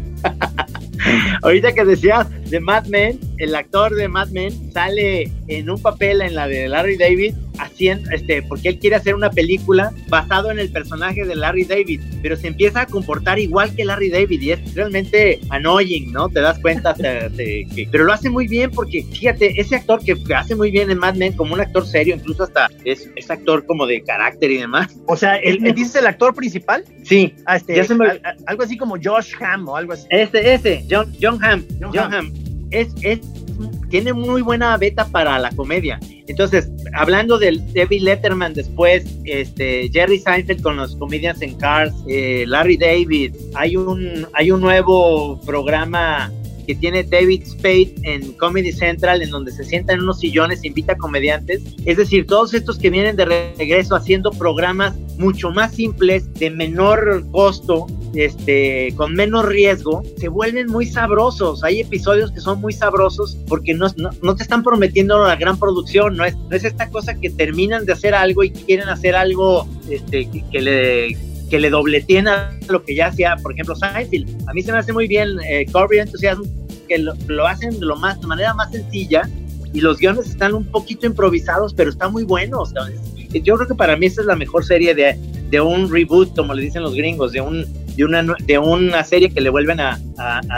[1.41, 6.21] Ahorita que decías de Mad Men, el actor de Mad Men sale en un papel
[6.21, 10.59] en la de Larry David haciendo, este, porque él quiere hacer una película basado en
[10.59, 14.51] el personaje de Larry David, pero se empieza a comportar igual que Larry David y
[14.51, 16.29] es realmente annoying, ¿no?
[16.29, 20.03] Te das cuenta, te, te, que, pero lo hace muy bien porque, fíjate, ese actor
[20.03, 23.29] que hace muy bien en Mad Men como un actor serio, incluso hasta es, es
[23.29, 24.95] actor como de carácter y demás.
[25.07, 26.83] O sea, ¿el, ¿el dices el actor principal?
[27.03, 27.33] Sí.
[27.45, 28.21] Ah, este, me...
[28.45, 30.07] algo así como Josh Hamm o algo así.
[30.09, 31.63] Este, ese, John, John Hamm.
[31.79, 32.33] John, John Hamm.
[32.71, 33.19] Es, es
[33.89, 35.99] tiene muy buena beta para la comedia.
[36.29, 42.45] Entonces, hablando del David Letterman después, este, Jerry Seinfeld con los comedians en Cars, eh,
[42.47, 46.31] Larry David, hay un, hay un nuevo programa
[46.75, 50.97] tiene David Spade en Comedy Central, en donde se sienta en unos sillones, invita a
[50.97, 51.61] comediantes.
[51.85, 57.25] Es decir, todos estos que vienen de regreso haciendo programas mucho más simples, de menor
[57.31, 61.63] costo, este, con menos riesgo, se vuelven muy sabrosos.
[61.63, 65.59] Hay episodios que son muy sabrosos porque no, no, no te están prometiendo la gran
[65.59, 69.15] producción, no es, no es, esta cosa que terminan de hacer algo y quieren hacer
[69.15, 73.75] algo este, que, que le que le dobleteen a lo que ya hacía, por ejemplo,
[73.75, 74.47] Seinfeld.
[74.47, 76.43] A mí se me hace muy bien eh, Corby Enthusiasm,
[76.87, 79.29] que lo, hacen de, lo más, manera más sencilla
[79.73, 82.71] y los guiones están un poquito improvisados, pero están muy buenos.
[82.71, 82.99] ¿sabes?
[83.43, 85.17] Yo creo que para mí esa es la mejor serie de,
[85.49, 89.29] de un reboot, como le dicen los gringos, de, un, de, una, de una serie
[89.29, 89.99] que le vuelven a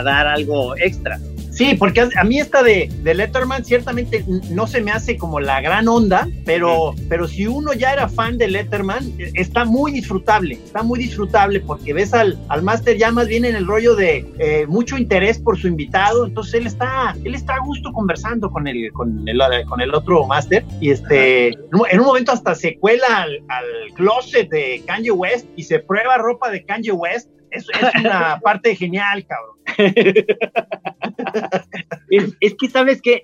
[0.04, 1.18] dar algo extra.
[1.52, 5.60] Sí, porque a mí esta de, de, Letterman ciertamente no se me hace como la
[5.60, 10.82] gran onda, pero, pero si uno ya era fan de Letterman, está muy disfrutable, está
[10.82, 14.66] muy disfrutable porque ves al, al máster ya más bien en el rollo de eh,
[14.66, 18.90] mucho interés por su invitado, entonces él está, él está a gusto conversando con el,
[18.92, 23.42] con el, con el otro máster y este, en un momento hasta se cuela al,
[23.48, 28.40] al closet de Kanye West y se prueba ropa de Kanye West es, es, una
[28.42, 29.51] parte genial, cabrón.
[32.40, 33.22] es, que sabes que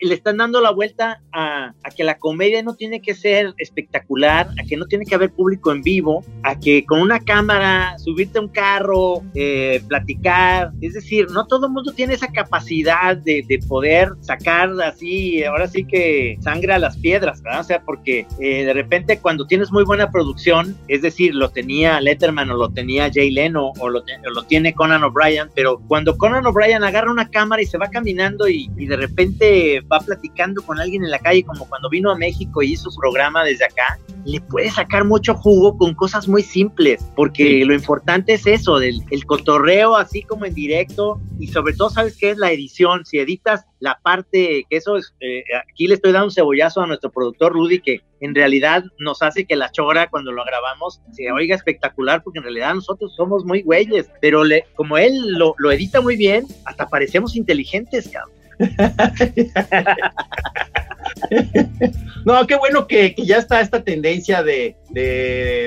[0.00, 4.66] le están dando la vuelta a, que la comedia no tiene que ser espectacular, a
[4.66, 8.42] que no tiene que haber público en vivo, a que con una cámara, subirte a
[8.42, 13.58] un carro, eh, platicar, es decir, no todo el mundo tiene esa capacidad de, de,
[13.68, 17.60] poder sacar así, ahora sí que sangre a las piedras, ¿verdad?
[17.60, 22.00] O sea, porque eh, de repente cuando tienes muy buena producción, es decir, lo tenía
[22.00, 26.16] Letterman o lo tenía Jay Leno o lo, o lo tiene Conan O'Brien, pero cuando
[26.16, 30.62] Conan O'Brien agarra una cámara y se va caminando y, y, de repente va platicando
[30.62, 33.64] con alguien en la calle, como cuando vino a México y hizo su programa desde
[33.64, 38.78] acá, le puede sacar mucho jugo con cosas muy simples, porque lo importante es eso,
[38.78, 43.04] del el cotorreo así como en directo y sobre todo, ¿sabes qué es la edición?
[43.04, 46.86] Si editas la parte, que eso es, eh, aquí le estoy dando un cebollazo a
[46.86, 51.32] nuestro productor Rudy, que en realidad nos hace que la chora cuando lo grabamos se
[51.32, 55.72] oiga espectacular, porque en realidad nosotros somos muy güeyes, pero le, como él lo, lo
[55.72, 58.36] edita muy bien, hasta parecemos inteligentes, cabrón.
[62.24, 64.76] no, qué bueno que, ya está esta tendencia de,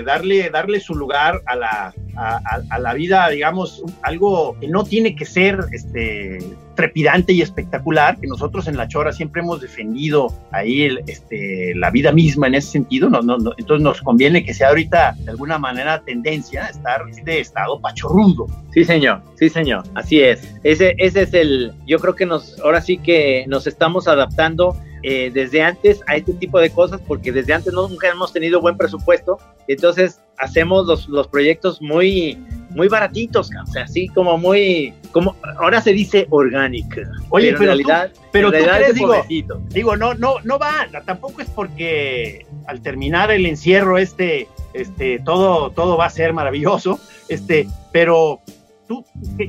[0.05, 5.25] darle, darle su lugar a la, a, la vida, digamos, algo que no tiene que
[5.25, 6.39] ser este,
[6.75, 12.11] trepidante y espectacular, que nosotros en La Chora siempre hemos defendido ahí este, la vida
[12.11, 16.01] misma en ese sentido, no, no, entonces nos conviene que sea ahorita de alguna manera
[16.03, 18.47] tendencia estar en este estado pachorrudo.
[18.73, 20.55] Sí, señor, sí, señor, así es.
[20.63, 25.29] Ese, ese es el, yo creo que nos, ahora sí que nos estamos adaptando eh,
[25.33, 28.75] desde antes a este tipo de cosas, porque desde antes no, nunca hemos tenido buen
[28.75, 32.37] presupuesto, entonces hacemos los, los proyectos muy,
[32.75, 37.01] muy baratitos, o sea, así como muy, como ahora se dice orgánica.
[37.29, 39.25] Oye, pero, en realidad, pero tú crees, digo,
[39.69, 45.71] digo, no, no, no va, tampoco es porque al terminar el encierro este, este, todo,
[45.71, 46.99] todo va a ser maravilloso,
[47.29, 48.41] este, pero
[48.87, 49.03] ¿Tú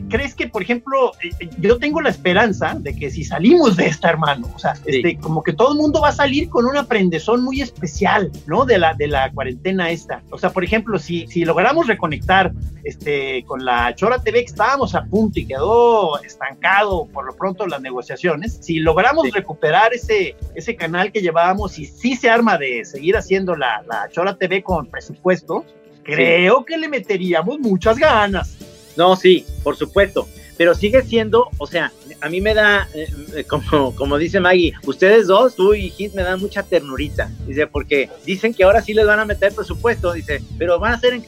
[0.08, 3.86] crees que, por ejemplo, eh, eh, yo tengo la esperanza de que si salimos de
[3.86, 6.76] esta, hermano, o sea, este, como que todo el mundo va a salir con un
[6.76, 8.64] aprendezón muy especial, ¿no?
[8.64, 10.22] De la, de la cuarentena esta.
[10.30, 12.52] O sea, por ejemplo, si, si logramos reconectar
[12.84, 17.66] este, con la Chora TV que estábamos a punto y quedó estancado por lo pronto
[17.66, 22.86] las negociaciones, si logramos recuperar ese, ese canal que llevábamos y si se arma de
[22.86, 25.64] seguir haciendo la, la Chora TV con presupuesto,
[26.06, 28.56] creo que le meteríamos muchas ganas.
[28.96, 33.94] No, sí, por supuesto, pero sigue siendo, o sea, a mí me da, eh, como,
[33.94, 38.54] como dice Maggie, ustedes dos, tú y Hit, me dan mucha ternurita, dice, porque dicen
[38.54, 41.24] que ahora sí les van a meter presupuesto, dice, pero van a hacer en...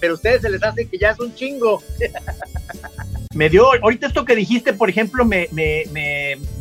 [0.00, 1.82] Pero ustedes se les hace que ya es un chingo.
[3.34, 5.84] me dio, ahorita esto que dijiste, por ejemplo, me, me,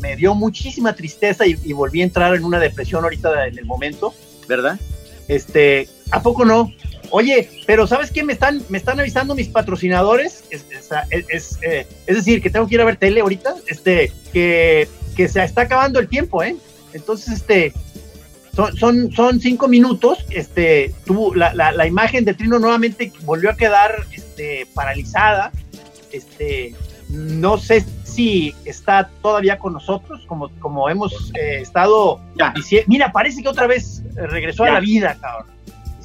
[0.01, 3.65] me, dio muchísima tristeza y, y, volví a entrar en una depresión ahorita en el
[3.65, 4.11] momento.
[4.47, 4.79] ¿Verdad?
[5.27, 6.71] Este, ¿a poco no?
[7.09, 8.23] Oye, pero ¿sabes qué?
[8.23, 10.43] Me están, me están avisando mis patrocinadores.
[10.49, 10.65] Es,
[11.29, 13.55] es, eh, decir, que tengo que ir a ver tele ahorita.
[13.67, 16.55] Este, que, que se está acabando el tiempo, ¿eh?
[16.93, 17.73] Entonces, este,
[18.55, 20.25] son, son, son cinco minutos.
[20.29, 25.51] Este, tuvo la, la, imagen de Trino nuevamente volvió a quedar este, paralizada.
[26.11, 26.73] Este,
[27.09, 32.19] no sé si está todavía con nosotros, como, como hemos eh, estado
[32.55, 32.85] diciendo.
[32.89, 35.56] Mira, parece que otra vez regresó a la vida, cabrón.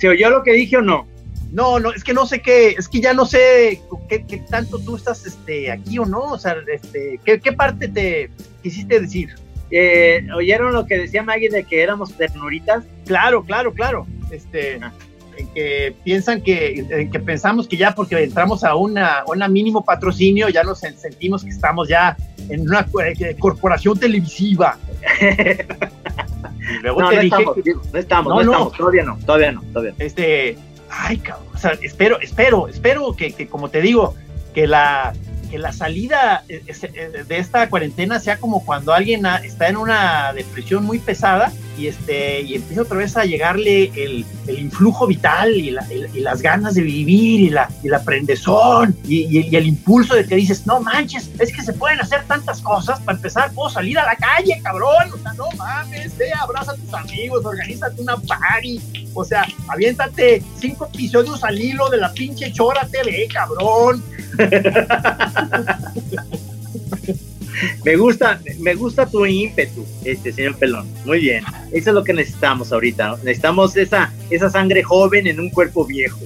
[0.02, 1.06] ¿Se oyó lo que dije o no?
[1.52, 4.96] No, no, es que no sé qué, es que ya no sé qué, tanto tú
[4.96, 8.28] estás este, aquí o no, o sea, este, ¿qué, parte te
[8.64, 9.36] quisiste decir?
[9.70, 12.82] Eh, ¿Oyeron lo que decía Maggie de que éramos ternuritas?
[13.06, 14.04] Claro, claro, claro.
[14.32, 14.92] Este, ah.
[15.38, 19.84] en que piensan que, en que pensamos que ya porque entramos a una, una mínimo
[19.84, 22.16] patrocinio, ya nos sentimos que estamos ya
[22.48, 24.76] en una eh, corporación televisiva.
[26.82, 27.56] luego no, te no dije estamos,
[27.92, 30.04] no estamos, no, estamos, todavía no, todavía no, todavía no.
[30.04, 30.58] Este,
[30.90, 34.14] ay, cabrón, o sea, espero, espero, espero que, que como te digo,
[34.54, 35.14] que la,
[35.52, 40.32] que la salida eh, eh, de esta cuarentena sea como cuando alguien está en una
[40.32, 45.54] depresión muy pesada y, este, y empieza otra vez a llegarle el, el influjo vital
[45.54, 45.76] y,
[46.14, 50.36] y, las ganas de vivir y la, y la prendezón y, el impulso de que
[50.36, 54.06] dices, no manches, es que se pueden hacer tantas cosas, para empezar puedo salir a
[54.06, 58.80] la calle, cabrón, o sea, no mames, ve, abraza a tus amigos, organízate una party,
[59.12, 64.02] o sea, aviéntate cinco episodios al hilo de la pinche Chora TV, cabrón.
[67.84, 70.88] me gusta, me gusta tu ímpetu, este señor Pelón.
[71.04, 71.44] Muy bien.
[71.72, 73.16] Eso es lo que necesitamos ahorita.
[73.22, 76.20] Necesitamos esa, esa sangre joven en un cuerpo viejo.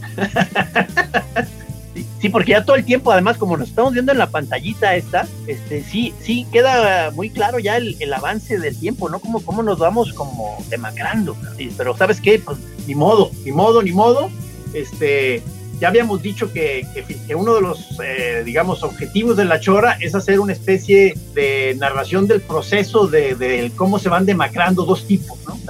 [2.21, 5.29] Sí, porque ya todo el tiempo, además, como nos estamos viendo en la pantallita esta,
[5.47, 9.21] este, sí, sí queda muy claro ya el, avance del tiempo, ¿no?
[9.21, 11.37] Como, cómo nos vamos como demacrando.
[11.77, 12.39] pero ¿sabes qué?
[12.39, 14.31] Pues ni modo, ni modo, ni modo.
[14.73, 15.43] Este,
[15.81, 16.87] ya habíamos dicho que,
[17.35, 22.27] uno de los, eh, digamos, objetivos de la chora es hacer una especie de narración
[22.27, 25.57] del proceso de, cómo se van demacrando dos tipos, ¿no?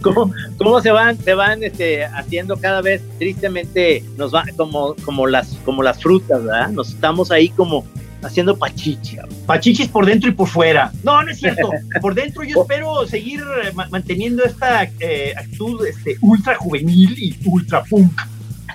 [0.00, 5.26] ¿Cómo, ¿Cómo, se van, se van este, haciendo cada vez tristemente, nos va como, como,
[5.26, 6.70] las, como las frutas, ¿verdad?
[6.70, 7.84] Nos estamos ahí como
[8.22, 9.18] haciendo pachichi.
[9.46, 10.92] Pachichis por dentro y por fuera.
[11.02, 11.70] No, no es cierto.
[12.00, 17.82] Por dentro yo espero seguir eh, manteniendo esta eh, actitud este, ultra juvenil y ultra
[17.84, 18.20] punk.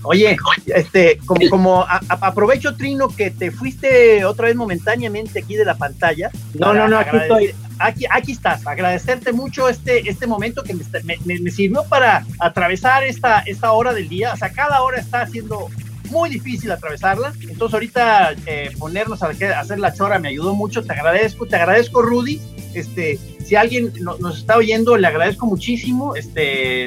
[0.04, 5.76] Oye, este, como, como aprovecho, Trino, que te fuiste otra vez momentáneamente aquí de la
[5.76, 6.30] pantalla.
[6.54, 7.54] No, no, no, aquí estoy.
[7.78, 8.66] Aquí, aquí estás.
[8.66, 14.08] Agradecerte mucho este, este momento que me, me, sirvió para atravesar esta, esta hora del
[14.08, 14.32] día.
[14.32, 15.68] O sea, cada hora está haciendo
[16.12, 17.32] muy difícil atravesarla.
[17.40, 20.84] Entonces ahorita eh, ponernos a hacer la chora me ayudó mucho.
[20.84, 22.40] Te agradezco, te agradezco Rudy.
[22.74, 26.86] Este, si alguien nos está oyendo, le agradezco muchísimo este,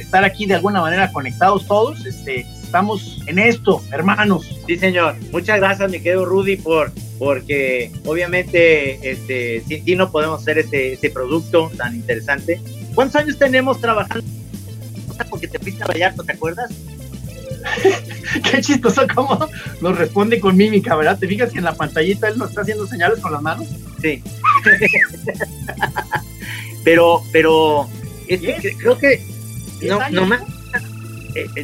[0.00, 2.06] estar aquí de alguna manera conectados todos.
[2.06, 4.58] Este, estamos en esto, hermanos.
[4.66, 5.16] Sí, señor.
[5.32, 10.94] Muchas gracias, mi querido Rudy, por porque obviamente este, sin ti no podemos hacer este,
[10.94, 12.60] este producto tan interesante.
[12.96, 14.26] ¿Cuántos años tenemos trabajando?
[15.30, 16.72] Porque te fuiste a Vallarta, ¿te acuerdas?
[18.50, 19.48] Qué chistoso cómo
[19.80, 21.18] nos responde con mímica, ¿verdad?
[21.18, 23.66] ¿Te fijas que en la pantallita él nos está haciendo señales con las manos?
[24.00, 24.22] Sí.
[26.84, 27.88] pero, pero,
[28.26, 29.22] creo que
[29.82, 30.42] no, no más.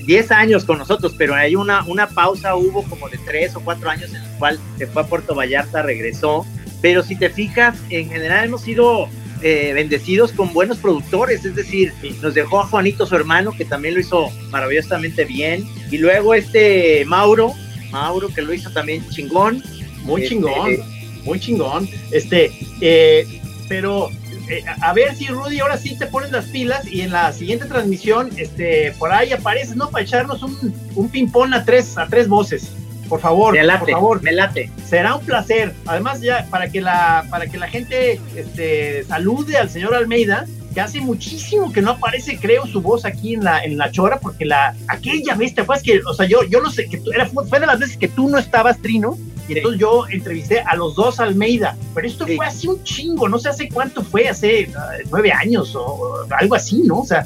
[0.07, 3.91] 10 años con nosotros, pero hay una, una pausa, hubo como de 3 o 4
[3.91, 6.47] años en el cual se fue a Puerto Vallarta, regresó,
[6.81, 9.09] pero si te fijas, en general hemos sido
[9.43, 13.95] eh, bendecidos con buenos productores, es decir, nos dejó a Juanito su hermano, que también
[13.95, 17.53] lo hizo maravillosamente bien, y luego este Mauro,
[17.91, 19.63] Mauro que lo hizo también chingón.
[20.03, 20.77] Muy este, chingón,
[21.25, 21.89] muy chingón.
[22.11, 23.27] Este, eh,
[23.69, 24.11] pero
[24.49, 27.67] eh, a ver si Rudy ahora sí te pones las pilas y en la siguiente
[27.67, 29.91] transmisión, este, por ahí apareces, ¿no?
[29.91, 32.73] Para echarnos un, un ping-pong a tres, a tres voces.
[33.09, 34.23] Por favor, por favor.
[34.23, 34.71] Me late.
[34.85, 35.75] Será un placer.
[35.87, 40.81] Además, ya para que la, para que la gente este, salude al señor Almeida, que
[40.81, 44.45] hace muchísimo que no aparece, creo, su voz aquí en la, en la chora, porque
[44.45, 47.61] la, aquella vez, te acuerdas que, o sea, yo, yo no sé, que era, fue
[47.61, 49.17] de las veces que tú no estabas, Trino,
[49.49, 53.39] y entonces yo entrevisté a los dos Almeida, pero esto fue hace un chingo, no
[53.39, 57.01] sé hace cuánto fue, hace ah, nueve años o, algo así, ¿no?
[57.01, 57.25] O sea,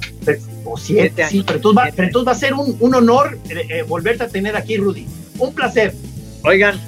[0.65, 3.67] o siete, sí, pero entonces, va, pero entonces va a ser un, un honor eh,
[3.69, 5.05] eh, volverte a tener aquí, Rudy
[5.43, 5.93] un placer.
[6.45, 6.81] Oigan,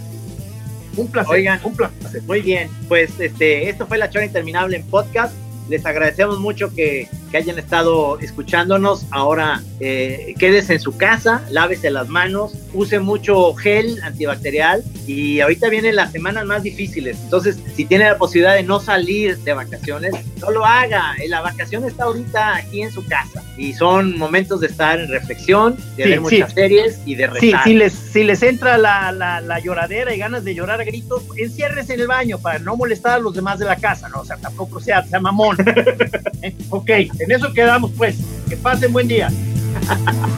[0.97, 1.35] un placer.
[1.35, 2.23] Oigan, un placer.
[2.23, 5.35] Muy bien, pues este, esto fue La Chora Interminable en podcast.
[5.69, 9.07] Les agradecemos mucho que, que hayan estado escuchándonos.
[9.11, 15.71] Ahora eh, quédese en su casa, lávese las manos, use mucho gel antibacterial y ahorita
[15.71, 17.19] vienen las semanas más difíciles.
[17.25, 21.15] Entonces, si tiene la posibilidad de no salir de vacaciones, no lo haga.
[21.29, 25.77] La vacación está ahorita aquí en su casa y son momentos de estar en reflexión,
[25.97, 27.41] de ver muchas series y de rezar.
[27.41, 31.23] Sí, si les, si les entra la, la, lloradera y ganas de llorar a gritos,
[31.37, 34.21] enciérrese en el baño para no molestar a los demás de la casa, ¿no?
[34.21, 35.57] O sea, tampoco sea, sea mamón.
[36.71, 38.17] ok, en eso quedamos pues.
[38.49, 39.31] Que pasen buen día.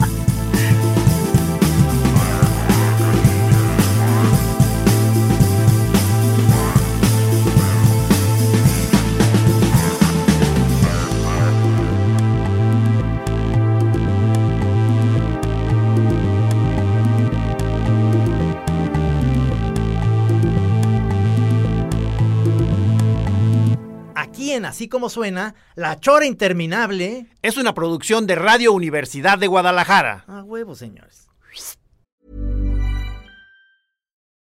[24.65, 30.23] Así como suena, La Chora Interminable es una producción de Radio Universidad de Guadalajara.
[30.27, 31.27] A huevo, señores.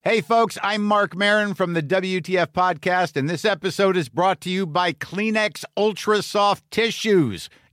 [0.07, 4.51] Hey, folks, I'm Mark Marin from the WTF Podcast, and this episode is brought to
[4.51, 7.49] you by Kleenex Ultra Soft Tissues